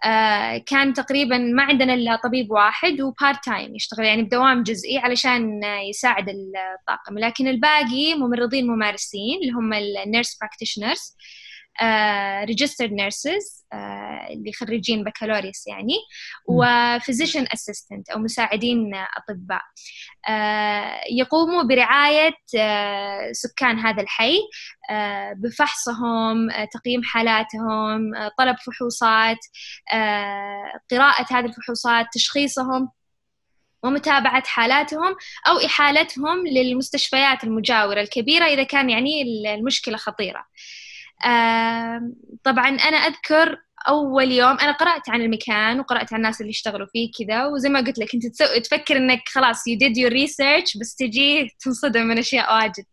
[0.04, 4.98] آه، كان تقريبا ما عندنا إلا طبيب واحد و part time يشتغل يعني بدوام جزئي
[4.98, 7.18] علشان يساعد الطاقم.
[7.18, 11.16] لكن الباقي ممرضين ممارسين اللي هم ال nurse practitioners
[12.44, 13.66] registered nurses
[14.30, 15.94] اللي خريجين بكالوريوس يعني
[16.46, 19.62] و physician assistant أو مساعدين أطباء.
[20.28, 24.38] آه، يقوموا برعاية آه، سكان هذا الحي
[24.90, 29.38] آه، بفحصهم آه، تقييم حالاتهم آه، طلب فحوصات
[29.92, 32.90] آه، قراءة هذه الفحوصات تشخيصهم
[33.82, 35.16] ومتابعة حالاتهم
[35.48, 39.22] أو إحالتهم للمستشفيات المجاورة الكبيرة إذا كان يعني
[39.54, 40.38] المشكلة خطيرة.
[40.38, 40.44] آم،
[42.44, 47.10] طبعا أنا أذكر أول يوم أنا قرأت عن المكان وقرأت عن الناس اللي اشتغلوا فيه
[47.18, 48.44] كذا وزي ما قلت لك أنت تسو...
[48.60, 52.84] تفكر إنك خلاص you did your research بس تجي تنصدم من أشياء واجد.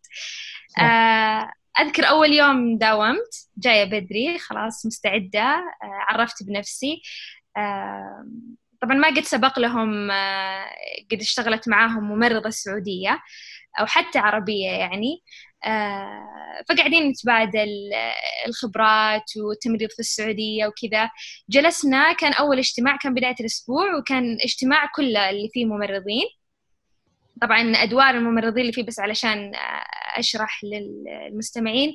[0.78, 5.64] آه، أذكر أول يوم داومت جاية بدري خلاص مستعدة آه،
[6.08, 7.02] عرفت بنفسي.
[8.82, 10.66] طبعا ما قد سبق لهم آه،
[11.12, 13.20] قد اشتغلت معاهم ممرضة سعودية
[13.80, 15.22] أو حتى عربية يعني.
[16.68, 21.10] فقاعدين نتبادل آه، الخبرات والتمريض في السعودية وكذا.
[21.50, 26.26] جلسنا كان أول اجتماع كان بداية الأسبوع وكان اجتماع كله اللي فيه ممرضين
[27.42, 29.84] طبعا أدوار الممرضين اللي فيه بس علشان آه،
[30.18, 31.94] أشرح للمستمعين.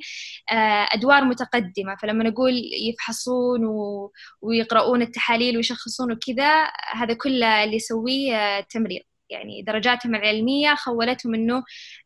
[0.52, 1.96] آه، أدوار متقدمة.
[2.02, 2.52] فلما نقول
[2.88, 3.60] يفحصون.
[4.42, 11.62] ويقرؤون التحاليل ويشخصون وكذا هذا كله اللي يسويه آه، التمريض يعني درجاتهم العلمية خولتهم أنه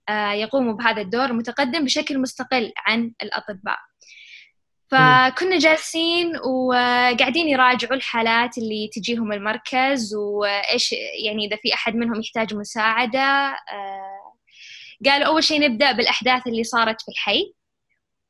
[0.08, 3.78] آه، يقوموا بهذا الدور المتقدم بشكل مستقل عن الأطباء.
[4.90, 10.92] فكنا جالسين وقاعدين يراجعوا الحالات اللي تجيهم المركز وإيش
[11.24, 13.20] يعني إذا في أحد منهم يحتاج مساعدة
[13.72, 14.34] آه،
[15.04, 17.54] قالوا أول شيء نبدأ بالأحداث اللي صارت في الحي.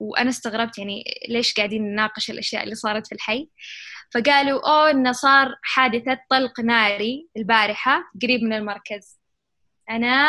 [0.01, 3.49] وأنا استغربت يعني ليش قاعدين نناقش الأشياء اللي صارت في الحي.
[4.15, 9.19] فقالوا أوه إنه صار حادثة طلق ناري البارحة قريب من المركز.
[9.91, 10.29] أنا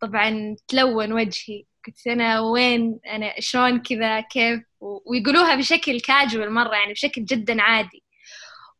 [0.00, 6.92] طبعا تلون وجهي قلت أنا وين؟ أنا شلون كذا؟ كيف؟ ويقولوها بشكل كاجوال مرة يعني
[6.92, 8.02] بشكل جدا عادي.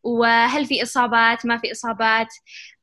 [0.02, 2.28] وهل في إصابات؟ ما في إصابات.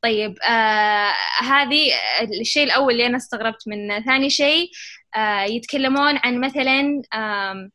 [0.02, 1.92] طيب آه هذه
[2.40, 4.00] الشيء الأول اللي أنا استغربت منه.
[4.00, 4.70] ثاني شيء
[5.16, 7.70] آه يتكلمون عن مثلا آم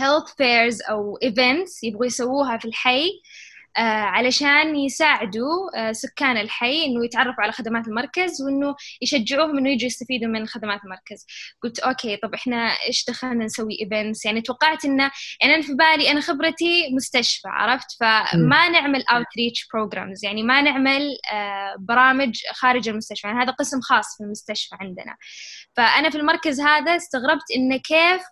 [0.00, 3.10] health fairs أو events يبغوا يسووها في الحي
[3.76, 9.86] آه علشان يساعدوا آه سكان الحي إنه يتعرفوا على خدمات المركز وإنه يشجعوهم إنه يجوا
[9.86, 11.26] يستفيدوا من خدمات المركز.
[11.62, 15.10] قلت أوكي طب إحنا إيش دخلنا نسوي events يعني توقعت إنه
[15.42, 21.08] يعني أنا في بالي أنا خبرتي مستشفى عرفت؟ فما نعمل outreach programs يعني ما نعمل
[21.32, 25.16] آه برامج خارج المستشفى يعني هذا قسم خاص في المستشفى عندنا.
[25.76, 28.22] فأنا في المركز هذا استغربت إنه كيف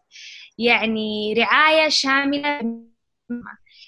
[0.59, 2.61] يعني رعاية شاملة.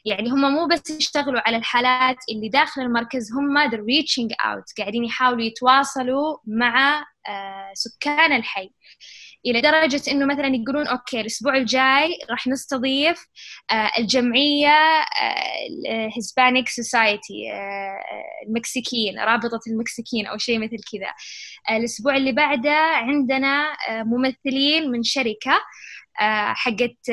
[0.04, 5.04] يعني هم مو بس يشتغلوا على الحالات اللي داخل المركز هم the reaching out قاعدين
[5.04, 8.70] يحاولوا يتواصلوا مع آه سكان الحي.
[9.46, 13.26] إلى درجة إنه مثلا يقولون okay الأسبوع الجاي راح نستضيف
[13.72, 15.04] آه، الجمعية
[16.16, 17.52] Hispanic society
[18.46, 21.14] المكسيكيين رابطة المكسيكيين أو شيء مثل كذا.
[21.76, 25.61] الأسبوع اللي بعده عندنا ممثلين من شركة.
[26.55, 27.11] حقت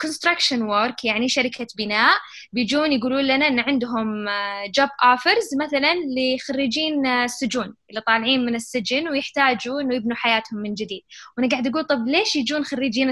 [0.00, 2.18] construction work يعني شركة بناء.
[2.52, 4.26] بيجون يقولون لنا إن عندهم
[4.74, 11.02] job offers مثلا لخريجين السجون اللي طالعين من السجن ويحتاجوا إنه يبنوا حياتهم من جديد.
[11.36, 13.10] وأنا قاعد أقول طب ليش يجون خريجين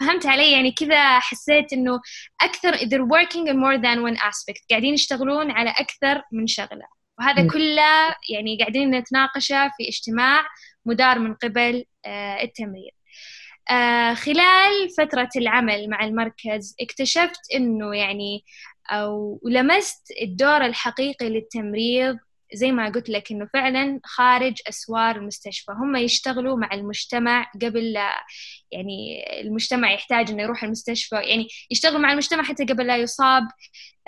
[0.00, 2.00] فهمت علي؟ يعني كذا حسيت إنه
[2.42, 4.66] أكثر they're working in more than one aspect.
[4.70, 6.86] قاعدين يشتغلون على أكثر من شغلة.
[7.18, 7.50] وهذا م.
[7.50, 10.46] كله يعني قاعدين نتناقشه في اجتماع
[10.86, 11.84] مدار من قبل
[12.42, 12.90] التمريض.
[12.90, 13.03] آه
[14.14, 18.44] خلال فترة العمل مع المركز اكتشفت إنه يعني
[18.90, 22.18] أو لمست الدور الحقيقي للتمريض
[22.54, 25.72] زي ما قلت لك إنه فعلا خارج أسوار المستشفى.
[25.72, 28.24] هم يشتغلوا مع المجتمع قبل لا
[28.72, 33.42] يعني المجتمع يحتاج إنه يروح المستشفى يعني يشتغلوا مع المجتمع حتى قبل لا يصاب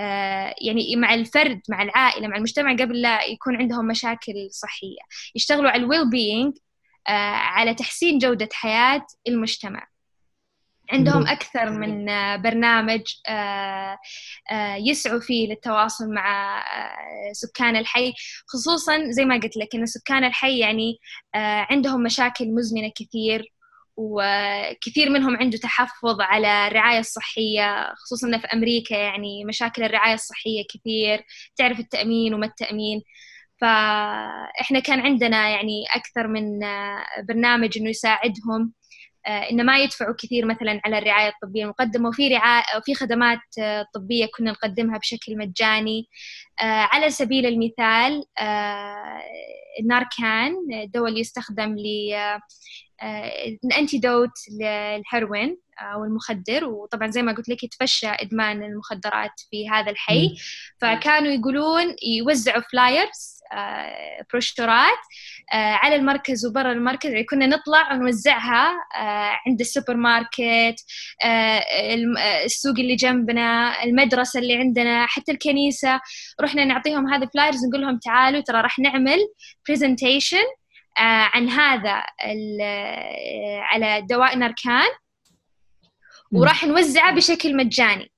[0.01, 4.99] آه يعني مع الفرد مع العائلة مع المجتمع قبل لا يكون عندهم مشاكل صحية.
[5.35, 6.61] يشتغلوا على الويل بينج آه،
[7.09, 9.87] على تحسين جودة حياة المجتمع.
[10.93, 13.99] عندهم أكثر من آه، برنامج آه،
[14.77, 16.65] يسعوا فيه للتواصل مع
[17.33, 18.15] سكان الحي
[18.47, 20.99] خصوصا زي ما قلت لك إن سكان الحي يعني
[21.71, 23.53] عندهم مشاكل مزمنة كثير
[23.97, 31.25] وكثير منهم عنده تحفظ على الرعاية الصحية خصوصا في أمريكا يعني مشاكل الرعاية الصحية كثير
[31.57, 33.03] تعرف التأمين وما التأمين.
[33.61, 36.61] فإحنا كان عندنا يعني أكثر من
[37.29, 38.73] برنامج إنه يساعدهم
[39.27, 41.65] آه، إن ما يدفعوا كثير مثلا على الرعاية الطبية.
[41.65, 46.09] المقدمة وفي رعاية وفي خدمات آه، طبية كنا نقدمها بشكل مجاني.
[46.61, 48.25] آه، على سبيل المثال
[49.81, 52.15] الـ Narcan الدواء اللي يستخدم ل
[53.65, 56.65] ال antidote للهيروين أو المخدر.
[56.65, 60.37] وطبعا زي ما قلت لك يتفشى إدمان المخدرات في هذا الحي.
[60.81, 63.36] فكانوا يقولون يوزعوا flyers
[64.33, 64.99] بروشورات
[65.53, 67.11] على المركز وبرا المركز.
[67.11, 70.81] يعني كنا نطلع ونوزعها آه، عند السوبر ماركت
[71.25, 71.63] آه،
[72.45, 76.01] السوق اللي جنبنا المدرسة اللي عندنا حتى الكنيسة.
[76.41, 79.19] رحنا نعطيهم هذه flyers نقول لهم تعالوا ترى راح نعمل
[79.69, 80.45] presentation
[80.99, 82.03] آه، عن هذا
[83.61, 84.89] على دواء Narcan
[86.33, 88.13] وراح نوزعه بشكل مجاني.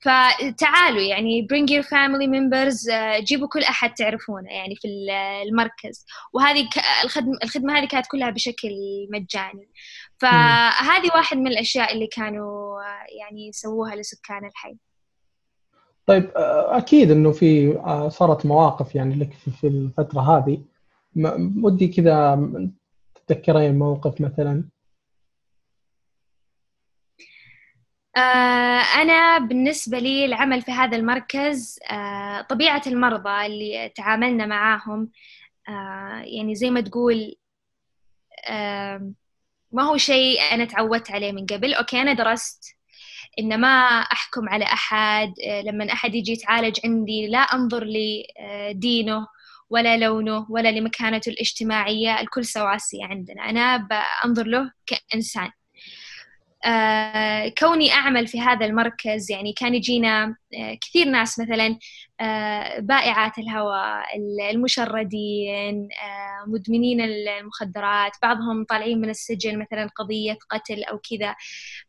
[0.00, 4.88] فتعالوا يعني bring your family members آه، جيبوا كل أحد تعرفونه يعني في
[5.48, 6.06] المركز.
[6.32, 6.68] وهذه
[7.04, 8.70] الخدمة, الخدمة هذه كانت كلها بشكل
[9.10, 9.68] مجاني.
[10.18, 14.76] فهذه واحد من الأشياء اللي كانوا آه، يعني يسووها لسكان الحي.
[16.06, 20.62] طيب آه، أكيد إنه في صارت مواقف يعني لك في الفترة هذه.
[21.62, 22.50] ودي كذا
[23.14, 24.64] تتذكرين موقف مثلا
[28.09, 28.09] آه،
[29.02, 35.10] أنا بالنسبة لي العمل في هذا المركز آه، طبيعة المرضى اللي تعاملنا معاهم
[35.68, 37.34] آه، يعني زي ما تقول
[39.72, 41.74] ما هو شيء أنا تعودت عليه من قبل.
[41.74, 42.76] أوكي أنا درست
[43.38, 43.68] إن ما
[44.12, 49.26] أحكم على أحد لما أحد يجي يتعالج عندي لا أنظر لدينه
[49.70, 53.50] ولا لونه ولا لمكانته الاجتماعية الكل سواسية عندنا.
[53.50, 55.44] أنا بأنظر له كإنسان.
[55.46, 55.59] آه
[57.58, 61.78] كوني أعمل في هذا المركز يعني كان يجينا آه كثير ناس مثلا
[62.20, 64.04] آه بائعات الهواء
[64.50, 71.34] المشردين آه، مدمنين المخدرات بعضهم طالعين من السجن مثلا قضية قتل أو كذا.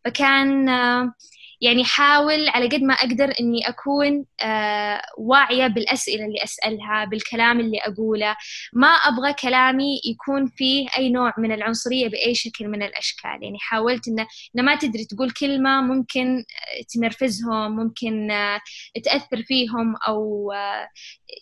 [0.06, 1.14] فكان آه،
[1.62, 7.78] يعني حاول على قد ما أقدر إني أكون آه واعية بالأسئلة اللي أسألها بالكلام اللي
[7.80, 8.36] أقوله.
[8.74, 13.40] ما أبغى كلامي يكون فيه أي نوع من العنصرية بأي شكل من الأشكال.
[13.42, 18.62] يعني حاولت إنه إن ما تدري تقول كلمة ممكن آه، تنرفزهم ممكن آه
[19.04, 20.52] تأثر فيهم أو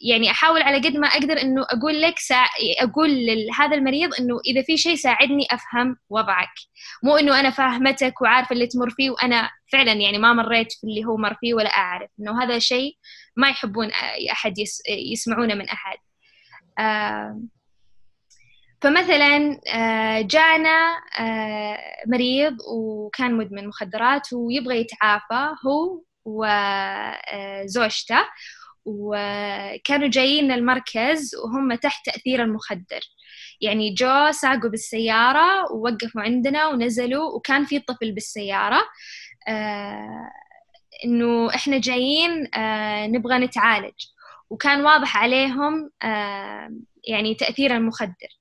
[0.02, 2.36] يعني أحاول على قد ما أقدر إنه أقول لك سا...
[2.82, 6.54] أقول لهذا المريض إنه إذا في شيء ساعدني أفهم وضعك.
[7.04, 11.06] مو إنه أنا فاهمتك وعارفة اللي تمر فيه وأنا فعلا يعني ما مريت في اللي
[11.06, 12.98] هو مر فيه ولا أعرف إنه هذا شيء
[13.36, 13.92] ما يحبون
[14.32, 14.54] أحد
[14.90, 15.98] يسمعونه من أحد.
[18.82, 21.78] فمثلا آه، جانا آه،
[22.08, 28.26] مريض وكان مدمن مخدرات ويبغى يتعافى هو وزوجته آه،
[28.86, 33.00] وكانوا جايين المركز وهم تحت تأثير المخدر.
[33.62, 38.82] يعني جو ساقوا بالسيارة ووقفوا عندنا ونزلوا وكان في طفل بالسيارة.
[39.50, 40.32] آه
[41.06, 44.06] إنه إحنا جايين آه نبغى نتعالج.
[44.50, 46.70] وكان واضح عليهم آه
[47.08, 48.40] يعني تأثير المخدر.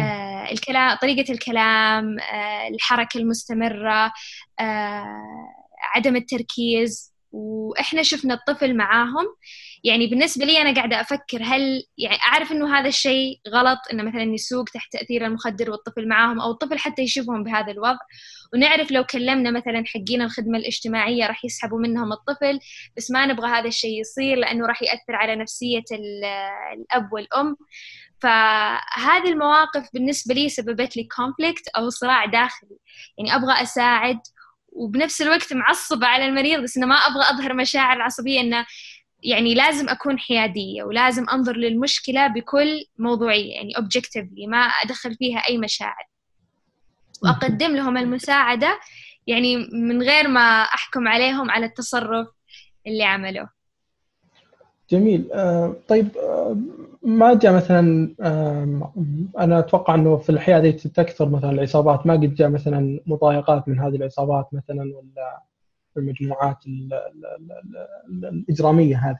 [0.00, 4.12] آه الكلام طريقة الكلام آه الحركة المستمرة
[4.60, 5.48] آه
[5.94, 7.14] عدم التركيز.
[7.32, 9.26] وإحنا شفنا الطفل معاهم
[9.84, 14.22] يعني بالنسبة لي أنا قاعدة أفكر هل يعني أعرف إنه هذا الشيء غلط إنه مثلا
[14.22, 17.98] يسوق تحت تأثير المخدر والطفل معاهم أو الطفل حتى يشوفهم بهذا الوضع.
[18.54, 22.58] ونعرف لو كلمنا مثلا حقين الخدمة الاجتماعية راح يسحبوا منهم الطفل
[22.96, 26.24] بس ما نبغى هذا الشيء يصير لأنه راح يأثر على نفسية ال-
[26.74, 27.56] الأب والأم.
[28.20, 32.76] فهذه المواقف بالنسبة لي سببت لي كونفليكت أو صراع داخلي.
[33.18, 34.18] يعني أبغى أساعد
[34.76, 38.66] وبنفس الوقت معصبة على المريض بس إنه ما أبغى أظهر مشاعر العصبية إنه
[39.24, 45.58] يعني لازم أكون حيادية ولازم أنظر للمشكلة بكل موضوعية يعني objectively ما أدخل فيها أي
[45.58, 46.08] مشاعر.
[47.22, 48.80] وأقدم لهم المساعدة
[49.26, 52.28] يعني من غير ما أحكم عليهم على التصرف
[52.86, 53.48] اللي عمله
[54.90, 55.32] جميل.
[55.32, 56.56] آه، طيب آه،
[57.02, 58.92] ما جاء مثلا آه،
[59.38, 62.06] أنا أتوقع إنه في الحياة دي تكثر مثلا العصابات.
[62.06, 65.42] ما قد جاء مثلا مضايقات من هذه العصابات مثلا ولا
[65.96, 69.18] المجموعات ال- ال- ال- ال- الإجرامية هذه.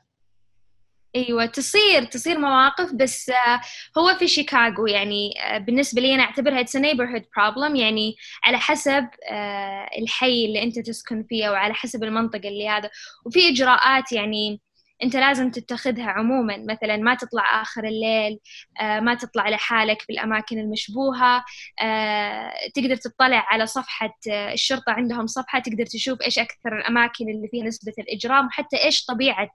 [1.17, 3.61] أيوه تصير تصير مواقف بس آه،
[3.99, 7.77] هو في شيكاغو يعني آه، بالنسبة لي أنا أعتبرها اتس neighborhood problem.
[7.77, 12.91] يعني على حسب آه، الحي اللي أنت تسكن فيه أو على حسب المنطقة اللي هذا.
[13.27, 14.61] وفي إجراءات يعني
[15.03, 16.57] أنت لازم تتخذها عموما.
[16.69, 18.39] مثلا ما تطلع آخر الليل
[18.81, 21.45] آه، ما تطلع لحالك بالاماكن المشبوهة.
[21.83, 27.49] آه، تقدر تطلع على صفحة آه، الشرطة عندهم صفحة تقدر تشوف إيش أكثر الأماكن اللي
[27.49, 29.51] فيها نسبة الإجرام وحتى إيش طبيعة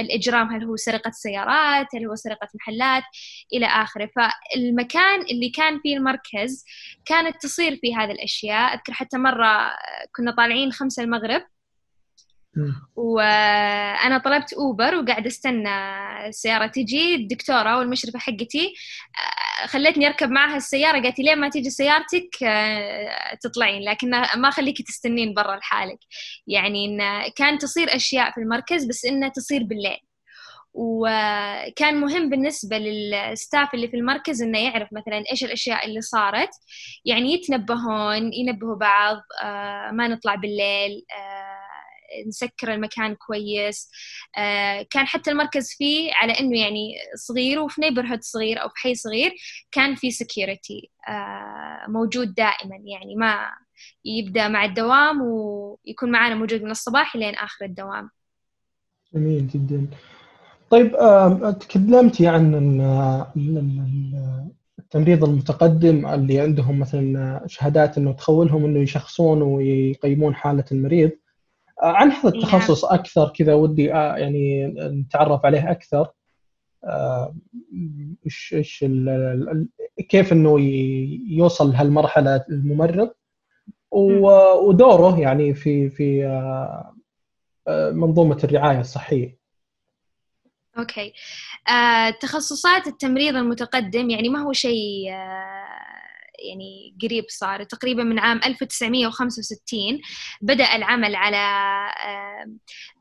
[0.00, 0.48] الإجرام.
[0.54, 3.02] هل هو سرقة سيارات؟ هل هو سرقة محلات؟
[3.52, 4.10] إلى آخره.
[4.16, 6.64] فالمكان اللي كان فيه المركز
[7.06, 8.74] كانت تصير فيه هذه الأشياء.
[8.74, 9.70] أذكر حتى مرة
[10.16, 11.42] كنا طالعين خمسة المغرب.
[12.58, 12.74] مم.
[12.96, 15.68] وأنا طلبت أوبر وقاعدة أستنى
[16.28, 17.14] السيارة تجي.
[17.14, 18.74] الدكتورة والمشرفة حقتي
[19.62, 21.02] آه، خلتني أركب معها السيارة.
[21.02, 25.98] قالت لي ما تيجي سيارتك آه، تطلعين لكن ما خليكي تستنين برا لحالك.
[26.46, 29.98] يعني إن كان تصير أشياء في المركز بس إنها تصير بالليل.
[30.74, 36.50] وكان مهم بالنسبة للستاف اللي في المركز إنه يعرف مثلا إيش الأشياء اللي صارت.
[37.04, 41.04] يعني يتنبهون ينبهوا بعض آه، ما نطلع بالليل
[42.26, 43.90] نسكر المكان كويس.
[44.38, 48.94] آه، كان حتى المركز فيه على إنه يعني صغير وفي نيبرهود صغير أو في حي
[48.94, 49.34] صغير
[49.72, 50.90] كان في سكيورتي
[51.88, 52.76] موجود دائما.
[52.84, 53.50] يعني ما
[54.04, 58.10] يبدأ مع الدوام ويكون معنا موجود من الصباح لين آخر الدوام.
[59.14, 59.86] جميل جدا.
[60.70, 64.48] طيب آه، تكلمتي عن ال- ال-
[64.78, 71.10] التمريض المتقدم اللي عندهم مثلا شهادات إنه تخولهم إنه يشخصون ويقيمون حالة المريض.
[71.10, 71.27] آه،
[71.80, 72.34] عن هذا نعم.
[72.34, 76.08] التخصص أكثر كذا ودي آه، يعني نتعرف عليه أكثر.
[76.84, 77.34] آه،
[78.26, 78.84] إيش إيش
[80.08, 80.60] كيف إنه
[81.28, 83.10] يوصل لهالمرحله الممرض؟
[83.90, 86.26] ودوره يعني في في
[87.68, 89.38] آه، منظومة الرعاية الصحية.
[90.78, 91.12] أوكي.
[91.68, 95.12] آه، تخصصات التمريض المتقدم يعني ما هو شيء
[96.38, 100.00] يعني قريب صار تقريبا من عام 1965
[100.42, 101.36] بدأ العمل على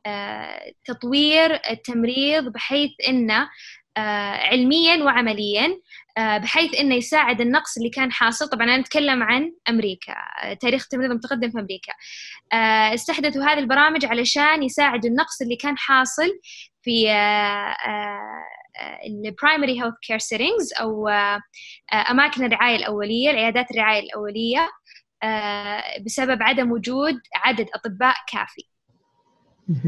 [0.06, 3.50] آه، تطوير التمريض بحيث إنه
[3.98, 5.80] آه، علميا وعمليا
[6.18, 8.50] آه، بحيث إنه يساعد النقص اللي كان حاصل.
[8.50, 10.16] طبعا أنا أتكلم عن أمريكا
[10.62, 11.94] تاريخ التمريض المتقدم في أمريكا.
[12.94, 16.30] استحدثوا هذه البرامج علشان يساعدوا النقص اللي كان حاصل
[16.82, 17.08] في
[19.06, 21.42] ال primary health care settings أو آه،
[22.12, 24.70] أماكن الرعاية الأولية العيادات الرعاية الأولية
[25.24, 28.64] آه، بسبب عدم وجود عدد أطباء كافي.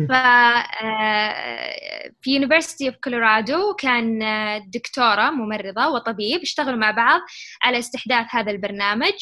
[0.10, 4.20] ف آه، في University of Colorado كان
[4.70, 7.22] دكتورة ممرضة وطبيب اشتغلوا مع بعض
[7.64, 9.14] على استحداث هذا البرنامج.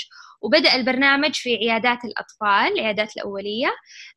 [0.42, 3.68] وبدأ البرنامج في عيادات الأطفال العيادات الأولية.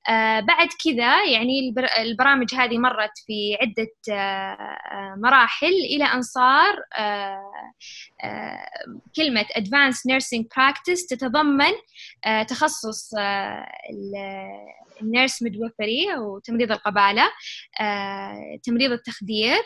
[0.09, 1.89] آه بعد كذا يعني البر...
[1.99, 4.55] البرامج هذه مرت في عدة آه
[4.93, 6.77] آه مراحل إلى أن صار
[9.17, 11.73] كلمة Advanced Nursing Practice تتضمن
[12.49, 13.11] تخصص
[15.03, 17.31] ال nurse midwifery أو تمريض القبالة
[18.63, 19.59] تمريض التخدير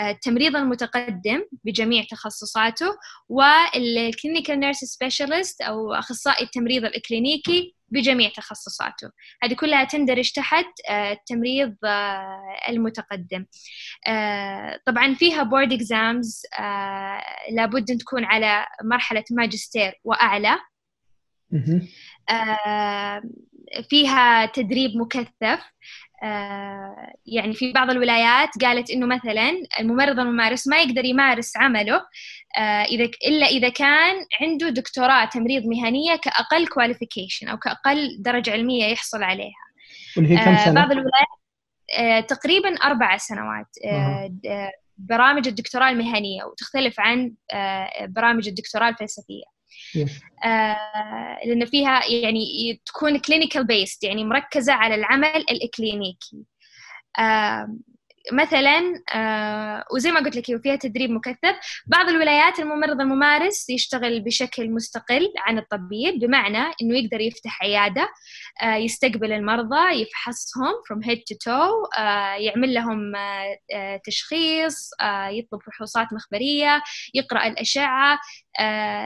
[0.00, 2.86] التمريض المتقدم بجميع تخصصاته
[3.28, 9.10] وال clinical nurse specialist أو أخصائي التمريض الإكلينيكي بجميع تخصصاته.
[9.42, 11.76] هذه كلها تندرج تحت التمريض
[12.68, 13.46] المتقدم.
[14.86, 16.42] طبعا فيها board exams
[17.50, 20.00] لابد أن تكون على مرحلة ماجستير.
[22.30, 23.22] آه،
[23.90, 25.34] فيها تدريب مكثف.
[25.42, 25.62] آه،
[27.26, 31.96] يعني في بعض الولايات قالت إنه مثلا الممرض الممارس ما يقدر يمارس عمله
[32.58, 38.84] آه، إذا إلا إذا كان عنده دكتوراه تمريض مهنية كأقل qualification أو كأقل درجة علمية
[38.84, 39.64] يحصل عليها
[40.16, 41.28] واللي هي كم آه، سنة؟ بعض الولايات
[41.98, 49.53] آه، تقريبا أربع سنوات آه، آه، برامج الدكتوراه المهنية وتختلف عن آه، برامج الدكتوراه الفلسفية.
[50.44, 56.44] آه، لأن فيها يعني تكون clinical based يعني مركزة على العمل الإكلينيكي.
[57.18, 57.76] آه،
[58.32, 61.82] مثلا آه، وزي ما قلت لك فيها تدريب مكثف.
[61.86, 68.08] بعض الولايات الممرض الممارس يشتغل بشكل مستقل عن الطبيب بمعنى إنه يقدر يفتح عيادة
[68.62, 73.12] آه، يستقبل المرضى يفحصهم from head to toe آه، يعمل لهم
[74.06, 74.90] تشخيص
[75.30, 76.82] يطلب فحوصات مخبرية
[77.14, 78.18] يقرأ الأشعة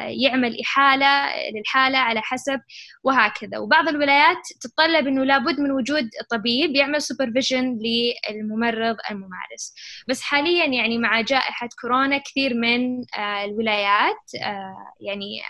[0.08, 2.60] يعمل إحالة للحالة على حسب
[3.04, 3.58] وهكذا.
[3.58, 7.78] وبعض الولايات تتطلب إنه لابد من وجود طبيب يعمل سوبرفيجن
[8.30, 9.74] للممرض الممارس
[10.08, 15.40] بس حاليا يعني مع جائحة كورونا كثير من آه، الولايات آه، يعني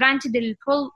[0.00, 0.90] granted الفول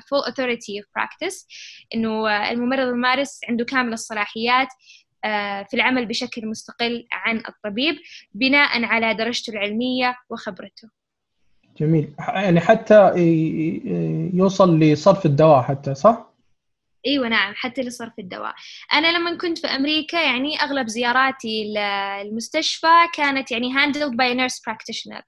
[0.00, 1.46] full authority of practice
[1.94, 4.68] إنه آه، الممرض الممارس عنده كامل الصلاحيات
[5.24, 7.94] آه، في العمل بشكل مستقل عن الطبيب
[8.34, 10.88] بناء على درجته العلمية وخبرته.
[11.80, 12.14] جميل.
[12.18, 13.12] يعني حتى
[14.34, 16.35] يوصل لصرف الدواء حتى صح؟
[17.06, 18.54] إيوه نعم حتى لصرف الدواء.
[18.92, 25.22] أنا لما كنت في أمريكا يعني أغلب زياراتي للمستشفى كانت يعني handled by nurse practitioner.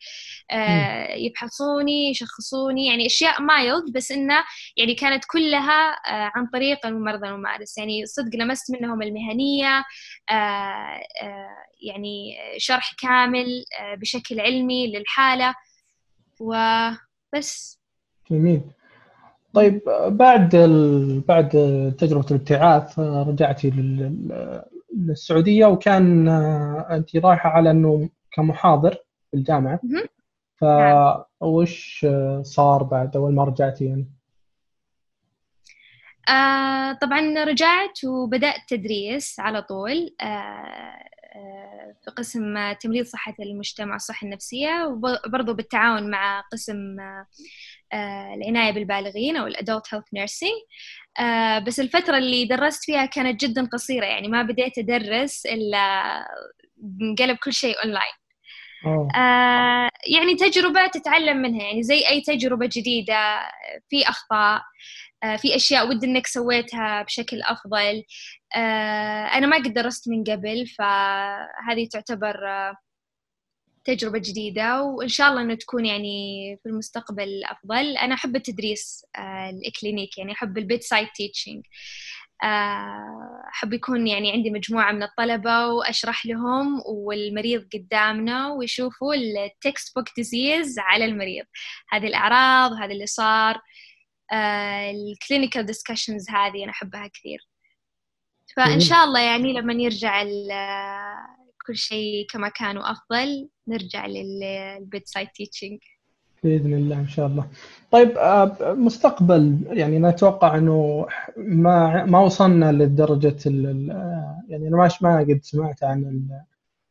[0.51, 4.45] آه يفحصوني يشخصوني يعني أشياء مايلد بس إنه
[4.77, 7.79] يعني كانت كلها آه عن طريق الممرض الممارس.
[7.79, 9.85] يعني صدق لمست منهم المهنية
[10.31, 13.65] آه آه يعني شرح كامل
[13.97, 15.55] بشكل علمي للحالة.
[16.41, 17.79] وبس
[18.31, 18.61] جميل.
[19.55, 21.21] طيب بعد ال...
[21.21, 21.49] بعد
[21.99, 24.63] تجربة الابتعاث رجعتي لل...
[24.97, 28.95] للسعودية وكان آه، أنت رايحة على أنه كمحاضر
[29.31, 30.05] في الجامعة مهم.
[31.41, 34.07] فوش آه، صار بعد أول ما رجعتي يعني؟
[36.29, 44.25] آه طبعا رجعت وبدأت تدريس على طول آه آه في قسم تمريض صحة المجتمع والصحة
[44.25, 47.27] النفسية وبرضو بالتعاون مع قسم آه
[47.95, 50.53] العناية بالبالغين أو ال adult health nursing
[51.67, 55.79] بس الفترة اللي درست فيها كانت جدا قصيرة يعني ما بديت أدرس إلا
[57.03, 58.13] انقلب كل شيء أونلاين
[58.87, 59.09] أوه.
[59.17, 63.41] آه يعني تجربة تتعلم منها يعني زي أي تجربة جديدة
[63.89, 64.63] في أخطاء
[65.25, 68.05] آه في أشياء ود إنك سويتها بشكل أفضل.
[68.57, 72.75] آه أنا ما قد درست من قبل فهذه تعتبر آه
[73.85, 77.97] تجربة جديدة وإن شاء الله إنه تكون يعني في المستقبل أفضل.
[77.97, 81.63] أنا أحب التدريس آه ال clinic يعني أحب ال bedside teaching
[83.55, 90.79] أحب يكون يعني عندي مجموعة من الطلبة وأشرح لهم والمريض قدامنا ويشوفوا ال textbook disease
[90.79, 91.45] على المريض.
[91.91, 93.61] هذه الأعراض وهذا اللي صار.
[94.91, 97.49] ال clinical discussions هذه أنا أحبها كثير.
[98.57, 100.23] فإن شاء الله يعني لما يرجع
[101.69, 105.79] كل شيء كما كان وأفضل نرجع لل bedside teaching
[106.45, 107.49] بإذن الله إن شاء الله.
[107.91, 108.19] طيب
[108.61, 111.07] مستقبل يعني أنا أتوقع إنه
[111.37, 113.37] ما ما وصلنا لدرجة
[114.49, 116.29] يعني أنا ما قد سمعت عن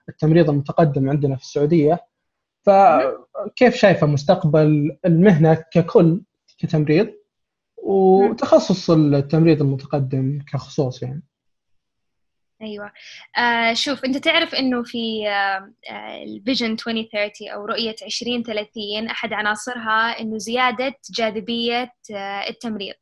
[0.09, 1.99] التمريض المتقدم عندنا في السعودية.
[2.61, 6.21] فكيف شايفة مستقبل المهنة ككل
[6.57, 7.07] كتمريض؟
[7.77, 11.23] وتخصص التمريض المتقدم كخصوص يعني.
[12.61, 12.91] أيوه.
[13.37, 15.73] آه شوف أنت تعرف إنه في آه
[16.23, 22.93] الفيجن 2030 أو رؤية 2030 أحد عناصرها إنه زيادة جاذبية آه التمريض.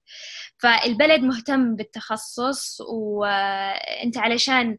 [0.60, 4.78] فالبلد مهتم بالتخصص وانت علشان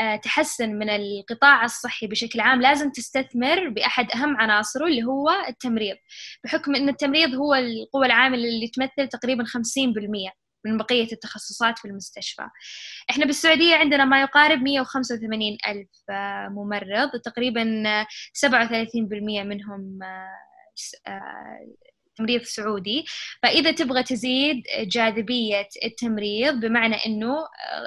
[0.00, 5.96] آه تحسن من القطاع الصحي بشكل عام لازم تستثمر بأحد أهم عناصره اللي هو التمريض
[6.44, 12.42] بحكم إن التمريض هو القوة العاملة اللي تمثل تقريبا 50% من بقية التخصصات في المستشفى.
[13.10, 15.88] إحنا بالسعودية عندنا ما يقارب 185 ألف
[16.50, 17.82] ممرض تقريبا
[18.32, 19.98] 37% منهم
[22.18, 23.04] تمريض سعودي
[23.42, 27.36] فإذا تبغى تزيد جاذبية التمريض بمعنى أنه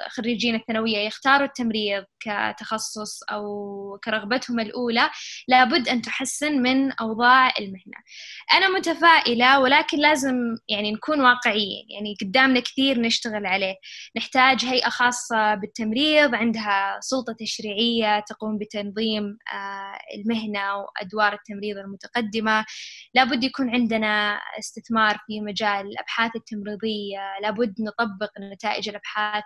[0.08, 5.10] خريجين الثانوية يختاروا التمريض كتخصص أو كرغبتهم الأولى
[5.48, 7.98] لابد أن تحسن من أوضاع المهنة.
[8.52, 10.34] أنا متفائلة ولكن لازم
[10.68, 11.86] يعني نكون واقعيين.
[11.90, 13.74] يعني قدامنا كثير نشتغل عليه.
[14.16, 19.36] نحتاج هيئة خاصة بالتمريض عندها سلطة تشريعية تقوم بتنظيم
[20.14, 22.64] المهنة وأدوار التمريض المتقدمة.
[23.14, 24.21] لابد يكون عندنا
[24.58, 29.44] استثمار في مجال الأبحاث التمريضية لابد نطبق نتائج الأبحاث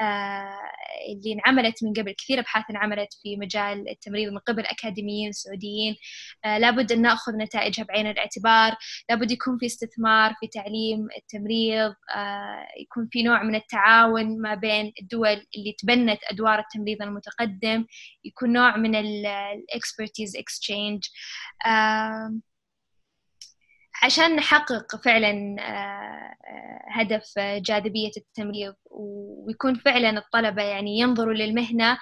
[0.00, 0.58] آه،
[1.12, 2.12] اللي انعملت من قبل.
[2.12, 5.96] كثير أبحاث انعملت في مجال التمريض من قبل أكاديميين سعوديين.
[6.44, 8.76] آه، لابد أن نأخذ نتائجها بعين الاعتبار.
[9.10, 14.92] لابد يكون في استثمار في تعليم التمريض آه، يكون في نوع من التعاون ما بين
[15.02, 17.86] الدول اللي تبنت أدوار التمريض المتقدم
[18.24, 21.02] يكون نوع من ال expertise exchange
[24.02, 25.56] عشان نحقق فعلا
[26.88, 28.74] هدف جاذبية التمريض.
[28.90, 31.98] ويكون فعلا الطلبة يعني ينظروا للمهنة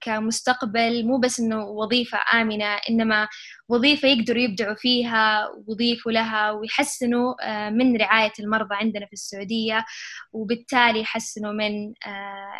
[0.00, 1.06] كمستقبل.
[1.06, 3.28] مو بس إنه وظيفة آمنة إنما
[3.68, 7.34] وظيفة يقدروا يبدعوا فيها ويضيفوا لها ويحسنوا
[7.70, 9.84] من رعاية المرضى عندنا في السعودية.
[10.32, 11.94] وبالتالي يحسنوا من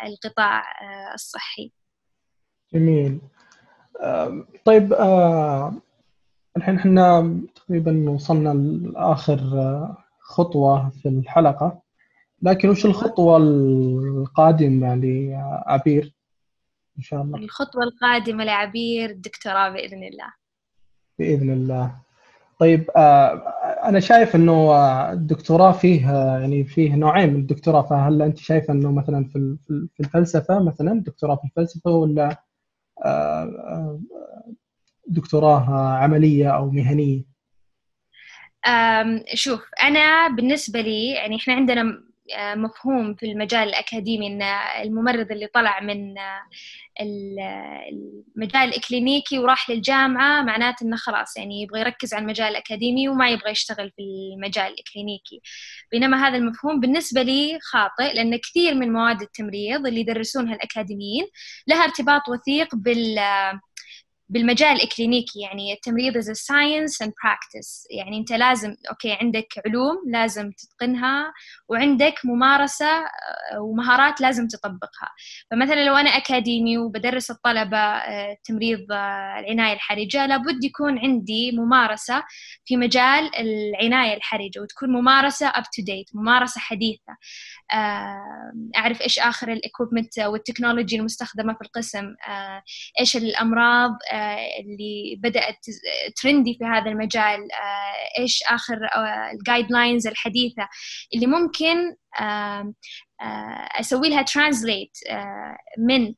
[0.05, 0.63] القطاع
[1.13, 1.71] الصحي.
[2.73, 3.19] جميل.
[4.65, 4.93] طيب
[6.57, 8.49] الحين إحنا تقريبا وصلنا
[8.87, 9.39] لآخر
[10.19, 11.81] خطوة في الحلقة.
[12.41, 16.15] لكن وش الخطوة القادمة لعبير؟
[16.97, 17.37] إن شاء الله.
[17.37, 20.33] الخطوة القادمة لعبير الدكتوراه بإذن الله.
[21.19, 21.95] بإذن الله.
[22.59, 22.91] طيب
[23.83, 24.75] أنا شايف إنه
[25.11, 27.81] الدكتوراه فيه يعني فيه نوعين من الدكتوراه.
[27.81, 32.43] فهل أنت شايفة إنه مثلا في الفلسفة مثلا دكتوراه في الفلسفة ولا
[35.07, 37.23] دكتوراه عملية أو مهنية؟
[39.33, 42.03] شوف أنا بالنسبة لي يعني إحنا عندنا
[42.55, 44.41] مفهوم في المجال الأكاديمي أن
[44.83, 46.15] الممرض اللي طلع من
[47.01, 53.51] المجال الإكلينيكي وراح للجامعة معناته أنه خلاص يعني يبغى يركز على المجال الأكاديمي وما يبغى
[53.51, 55.41] يشتغل في المجال الإكلينيكي
[55.91, 61.25] بينما هذا المفهوم بالنسبة لي خاطئ لأن كثير من مواد التمريض اللي يدرسونها الأكاديميين
[61.67, 63.19] لها ارتباط وثيق بال
[64.29, 67.87] بالمجال الإكلينيكي يعني التمريض is a science and practice.
[67.91, 71.33] يعني أنت لازم أوكي عندك علوم لازم تتقنها
[71.69, 75.09] وعندك ممارسة آه، ومهارات لازم تطبقها.
[75.51, 82.23] فمثلا لو أنا أكاديمي وبدرس الطلبة آه، تمريض آه، العناية الحرجة لابد يكون عندي ممارسة
[82.65, 87.17] في مجال العناية الحرجة وتكون ممارسة up to date ممارسة حديثة.
[88.77, 92.05] أعرف إيش آخر ال equipment وال technology المستخدمة في القسم.
[92.99, 93.91] إيش الأمراض
[94.59, 95.65] اللي بدأت
[96.21, 97.51] trendy في هذا المجال.
[97.51, 98.79] آه، إيش آخر
[99.33, 100.67] ال guidelines الحديثة
[101.15, 102.73] اللي ممكن آه،
[103.79, 104.97] أسوي لها translate
[105.77, 106.13] من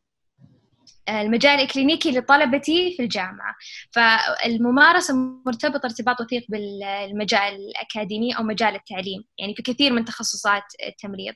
[1.09, 3.55] المجال الإكلينيكي لطلبتي في الجامعة.
[3.91, 5.13] فالممارسة
[5.45, 11.33] مرتبطة ارتباط وثيق بالمجال الأكاديمي أو مجال التعليم يعني في كثير من تخصصات التمريض.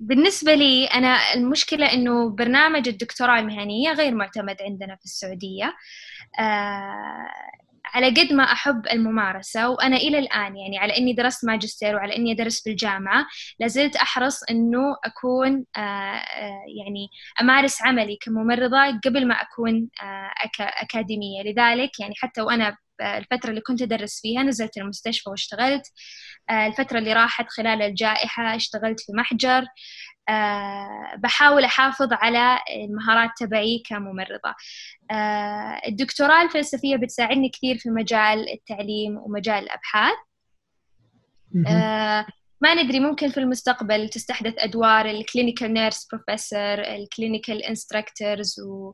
[0.00, 5.76] بالنسبة لي أنا المشكلة إنه برنامج الدكتوراه المهنية غير معتمد عندنا في السعودية.
[6.40, 7.28] آه
[7.86, 12.32] على قد ما أحب الممارسة وأنا إلى الآن يعني على إني درست ماجستير وعلى إني
[12.32, 13.26] أدرس في الجامعة
[13.60, 17.08] لازلت أحرص إنه أكون آه آه يعني
[17.40, 20.30] أمارس عملي كممرضة قبل ما أكون آه
[20.60, 21.42] أكاديمية.
[21.42, 25.82] لذلك يعني حتى وأنا الفترة اللي كنت أدرس فيها نزلت المستشفى واشتغلت
[26.50, 29.64] الفترة اللي راحت خلال الجائحة اشتغلت في محجر
[31.16, 34.54] بحاول أحافظ على المهارات تبعي كممرضة.
[35.10, 40.16] آه، الدكتوراه الفلسفية بتساعدني كثير في مجال التعليم ومجال الأبحاث.
[42.60, 48.92] ما ندري ممكن في المستقبل تستحدث أدوار ال clinical nurse professor ال clinical instructors و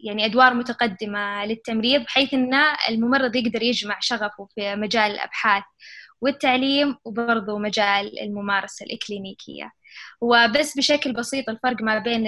[0.00, 2.54] يعني أدوار متقدمة للتمريض بحيث أن
[2.88, 5.62] الممرض يقدر يجمع شغفه في مجال الأبحاث.
[6.24, 9.70] والتعليم وبرضه مجال الممارسة الإكلينيكية.
[10.20, 12.26] وبس بشكل بسيط الفرق ما بين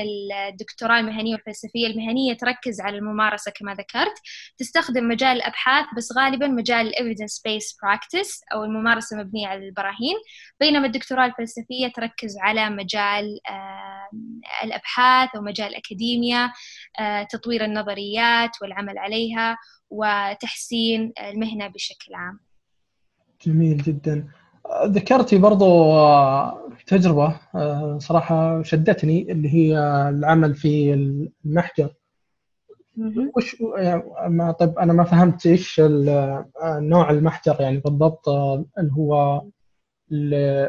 [0.48, 1.86] الدكتوراه المهنية والفلسفية.
[1.86, 4.14] المهنية تركز على الممارسة كما ذكرت.
[4.58, 10.16] تستخدم مجال الأبحاث بس غالبا مجال evidence based practice أو الممارسة مبنية على البراهين.
[10.60, 13.40] بينما الدكتوراه الفلسفية تركز على مجال
[14.64, 16.52] الأبحاث أو مجال الأكاديميا
[17.00, 19.58] آه، تطوير النظريات والعمل عليها
[19.90, 22.45] وتحسين المهنة بشكل عام.
[23.46, 24.28] جميل جدا.
[24.84, 29.78] ذكرتي برضو آه، تجربة آه، صراحة شدتني اللي هي
[30.08, 30.94] العمل في
[31.44, 31.94] المحجر.
[33.36, 35.80] وش يعني طيب أنا ما فهمت إيش
[36.64, 39.42] نوع المحجر يعني بالضبط اللي هو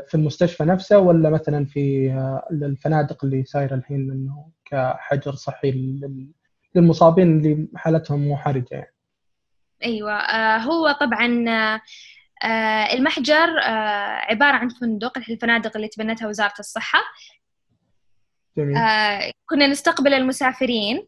[0.08, 2.12] في المستشفى نفسه ولا مثلا في
[2.52, 6.00] الفنادق اللي سايره الحين إنه كحجر صحي
[6.76, 8.94] للمصابين اللي حالتهم مو حرجة يعني.
[9.84, 11.82] أيوه آه، هو طبعا آه،
[12.94, 17.00] المحجر آه، عبارة عن فندق الفنادق اللي تبنتها وزارة الصحة
[18.58, 18.78] جميل.
[19.46, 21.08] كنا نستقبل المسافرين آه،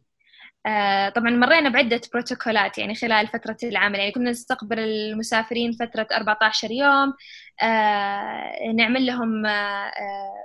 [1.15, 7.13] طبعا مرينا بعدة بروتوكولات يعني خلال فترة العمل يعني كنا نستقبل المسافرين فترة 14 يوم
[7.61, 9.91] آه، نعمل لهم آه،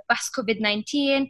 [0.09, 1.27] فحص كوفيد 19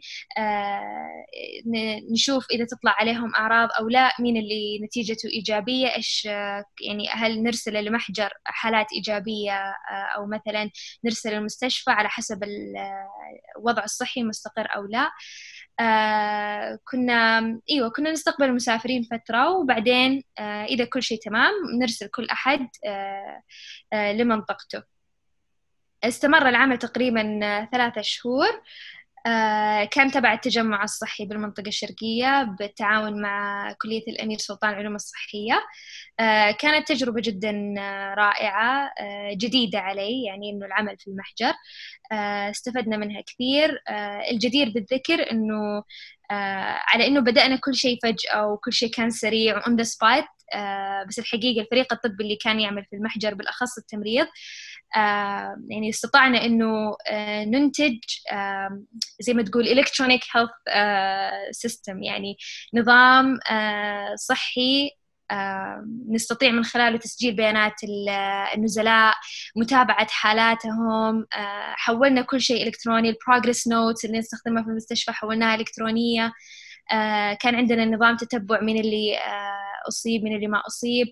[2.12, 6.24] نشوف إذا تطلع عليهم أعراض أو لا مين اللي نتيجته إيجابية إيش
[6.80, 9.74] يعني هل نرسل لمحجر حالات إيجابية
[10.16, 10.70] أو مثلا
[11.04, 12.44] نرسل المستشفى على حسب
[13.56, 15.00] الوضع الصحي مستقر أو لا.
[15.04, 15.10] آه
[16.84, 17.38] كنا
[17.70, 23.42] إيوه كنا نستقبل المسافرين فترة وبعدين آه إذا كل شيء تمام نرسل كل أحد آه
[23.92, 24.82] آه لمنطقته.
[26.04, 27.40] استمر العمل تقريبا
[27.72, 28.62] ثلاثة شهور.
[29.26, 35.62] آه، كان تبع التجمع الصحي بالمنطقة الشرقية بالتعاون مع كلية الأمير سلطان العلوم الصحية.
[36.20, 37.74] آه، كانت تجربة جدا
[38.18, 41.54] رائعة آه، جديدة علي يعني إنه العمل في المحجر.
[42.50, 43.82] استفدنا منها كثير.
[44.30, 45.82] الجدير بالذكر إنه
[46.92, 50.24] على إنه بدأنا كل شيء فجأة وكل شيء كان سريع و on the spot
[51.08, 54.26] بس الحقيقة الفريق الطبي اللي كان يعمل في المحجر بالأخص التمريض
[54.96, 57.98] آه، يعني استطعنا إنه آه، ننتج
[59.20, 60.50] زي ما تقول electronic health
[61.50, 62.36] system يعني
[62.74, 64.90] نظام آه، صحي
[66.08, 67.74] نستطيع من خلاله تسجيل بيانات
[68.54, 69.14] النزلاء
[69.56, 71.26] متابعة حالاتهم
[71.76, 76.32] حولنا كل شيء إلكتروني ال progress notes اللي نستخدمها في المستشفى حولناها إلكترونية.
[77.40, 79.18] كان عندنا نظام تتبع من اللي
[79.88, 81.06] أصيب من اللي ما أصيب.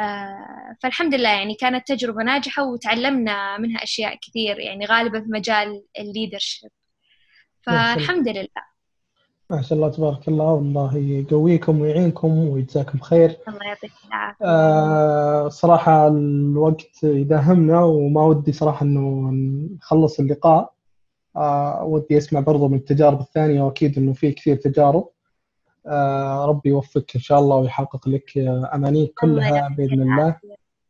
[0.00, 5.84] آه، فالحمد لله يعني كانت تجربة ناجحة وتعلمنا منها أشياء كثير يعني غالبا في مجال
[5.98, 6.70] ال leadership
[7.66, 8.73] فالحمد لله.
[9.50, 10.52] ما شاء الله تبارك الله.
[10.52, 13.36] والله يقويكم ويعينكم ويجزاكم خير.
[13.48, 14.44] الله يعطيك العافية.
[14.46, 19.30] آه صراحة الوقت يداهمنا وما ودي صراحة إنه
[19.76, 20.72] نخلص اللقاء.
[21.36, 25.08] آه ودي أسمع برضو من التجارب الثانية وأكيد إنه في كثير تجارب.
[25.86, 28.38] آه، ربي يوفقك إن شاء الله ويحقق لك
[28.74, 30.36] أمانيك كلها بإذن الله.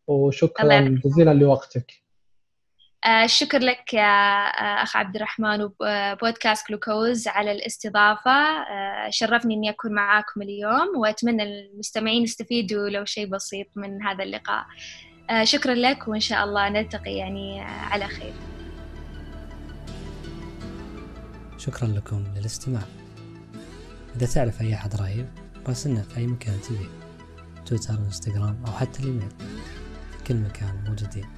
[0.07, 2.04] وشكرا جزيلا لوقتك.
[3.07, 8.65] آه، الشكر لك يا آه، أخ عبد الرحمن وبودكاست جلوكوز على الاستضافة.
[9.11, 14.65] شرفني إني أكون معاكم اليوم وأتمنى المستمعين يستفيدوا لو شيء بسيط من هذا اللقاء.
[15.43, 18.33] شكرا لك وإن شاء الله نلتقي يعني على خير.
[21.59, 22.83] شكرا لكم للاستماع.
[24.17, 25.29] إذا تعرف أي أحد رهيب
[25.69, 26.89] راسلنا في أي مكان تبيه
[27.67, 29.31] تويتر إنستغرام أو حتى الإيميل.
[30.11, 31.34] في كل مكان موجودين.